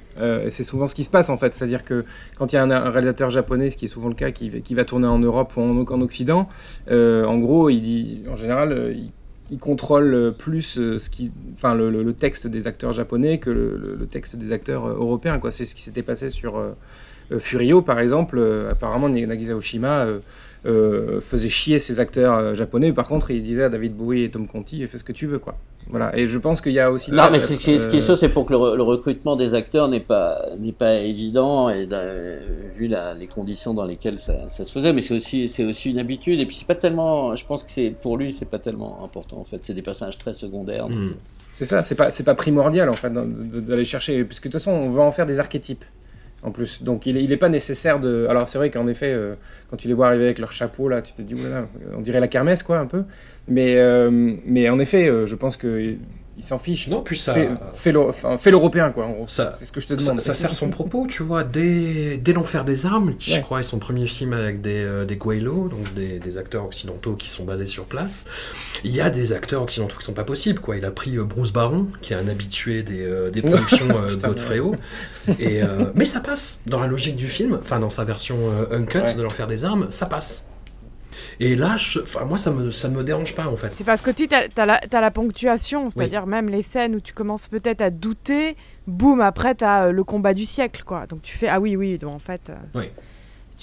[0.49, 1.53] c'est souvent ce qui se passe en fait.
[1.53, 2.05] C'est-à-dire que
[2.37, 4.75] quand il y a un, réalisateur japonais, ce qui est souvent le cas, qui, qui
[4.75, 6.47] va tourner en Europe ou en, en Occident,
[6.89, 9.11] en gros, il dit, en général, il
[9.51, 14.35] il contrôle plus euh, ce qui, enfin, le, texte des acteurs japonais que le, texte
[14.35, 15.39] des acteurs euh, européens.
[15.39, 15.51] Quoi.
[15.51, 16.73] C'est ce qui s'était passé sur euh,
[17.39, 18.41] Furio, par exemple.
[18.69, 20.05] apparemment, Nagisa Oshima
[20.65, 22.93] euh, faisait chier ses acteurs euh, japonais.
[22.93, 25.39] Par contre, il disait à David Bowie et Tom Conti, fais ce que tu veux,
[25.39, 25.55] quoi.
[25.89, 26.17] Voilà.
[26.17, 27.11] Et je pense qu'il y a aussi.
[27.11, 30.45] Non, mais ce qui est sûr, c'est pour que le, recrutement des acteurs n'est pas
[30.57, 31.85] n'est pas évident et
[32.71, 34.93] vu la, les conditions dans lesquelles ça, ça se faisait.
[34.93, 36.39] Mais c'est aussi c'est aussi une habitude.
[36.39, 37.35] Et puis c'est pas tellement.
[37.35, 39.39] Je pense que c'est pour lui, c'est pas tellement important.
[39.39, 40.87] En fait, c'est des personnages très secondaires.
[40.87, 41.15] Hmm.
[41.51, 41.83] C'est ça.
[41.83, 45.01] C'est pas c'est pas primordial en fait d'aller chercher, puisque de toute façon, on veut
[45.01, 45.83] en faire des archétypes
[46.43, 46.83] en plus.
[46.83, 48.27] Donc il n'est pas nécessaire de.
[48.29, 49.35] Alors c'est vrai qu'en effet, euh,
[49.69, 51.35] quand tu les vois arriver avec leur chapeau, là, tu te dis,
[51.95, 53.03] on dirait la kermesse, quoi, un peu.
[53.47, 54.09] Mais, euh,
[54.45, 55.95] mais en effet, euh, je pense que
[56.35, 56.87] il s'en fiche.
[56.87, 57.35] Non, puis ça.
[57.73, 59.25] Fais, l'européen, quoi, en gros.
[59.27, 60.19] C'est ce que je te demande.
[60.19, 61.43] Ça, sert son propos, tu vois.
[61.43, 65.05] Dès, dès l'enfer des armes, qui je crois est son premier film avec des, euh,
[65.05, 68.25] des donc des, acteurs occidentaux qui sont basés sur place,
[68.83, 70.77] il y a des acteurs occidentaux qui sont pas possibles, quoi.
[70.77, 73.87] Il a pris euh, Bruce Baron, qui est un habitué des, euh, des productions
[74.21, 74.75] Godfreyo.
[75.39, 75.61] Et,
[75.95, 76.59] mais ça passe.
[76.65, 78.37] Dans la logique du film, enfin, dans sa version
[78.71, 80.45] uncut de l'enfer des armes, ça passe.
[81.39, 81.75] Et là,
[82.27, 83.71] moi, ça me, ça me dérange pas, en fait.
[83.75, 87.47] C'est parce que tu as, as, la ponctuation, c'est-à-dire même les scènes où tu commences
[87.47, 88.55] peut-être à douter,
[88.87, 91.05] boum, après, tu as euh, le combat du siècle, quoi.
[91.07, 92.49] Donc tu fais, ah oui, oui, donc en fait...
[92.49, 92.85] Euh, oui.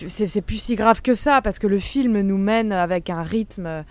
[0.08, 3.66] C'est plus si grave que ça, parce que le film nous mène avec un rythme
[3.66, 3.82] euh,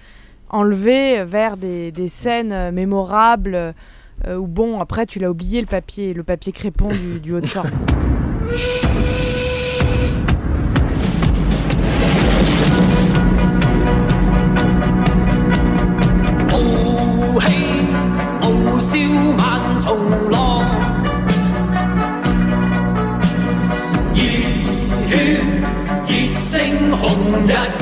[0.50, 3.76] enlevé vers des, des scènes mémorables,
[4.28, 7.48] où bon, après, tu l'as oublié, le papier, le papier crépon du, du haut de
[7.48, 7.70] forme.
[19.90, 20.62] 同浪，
[24.14, 24.22] 热
[25.08, 25.42] 血，
[26.06, 26.12] 热
[26.42, 27.02] 胜红
[27.48, 27.79] 日。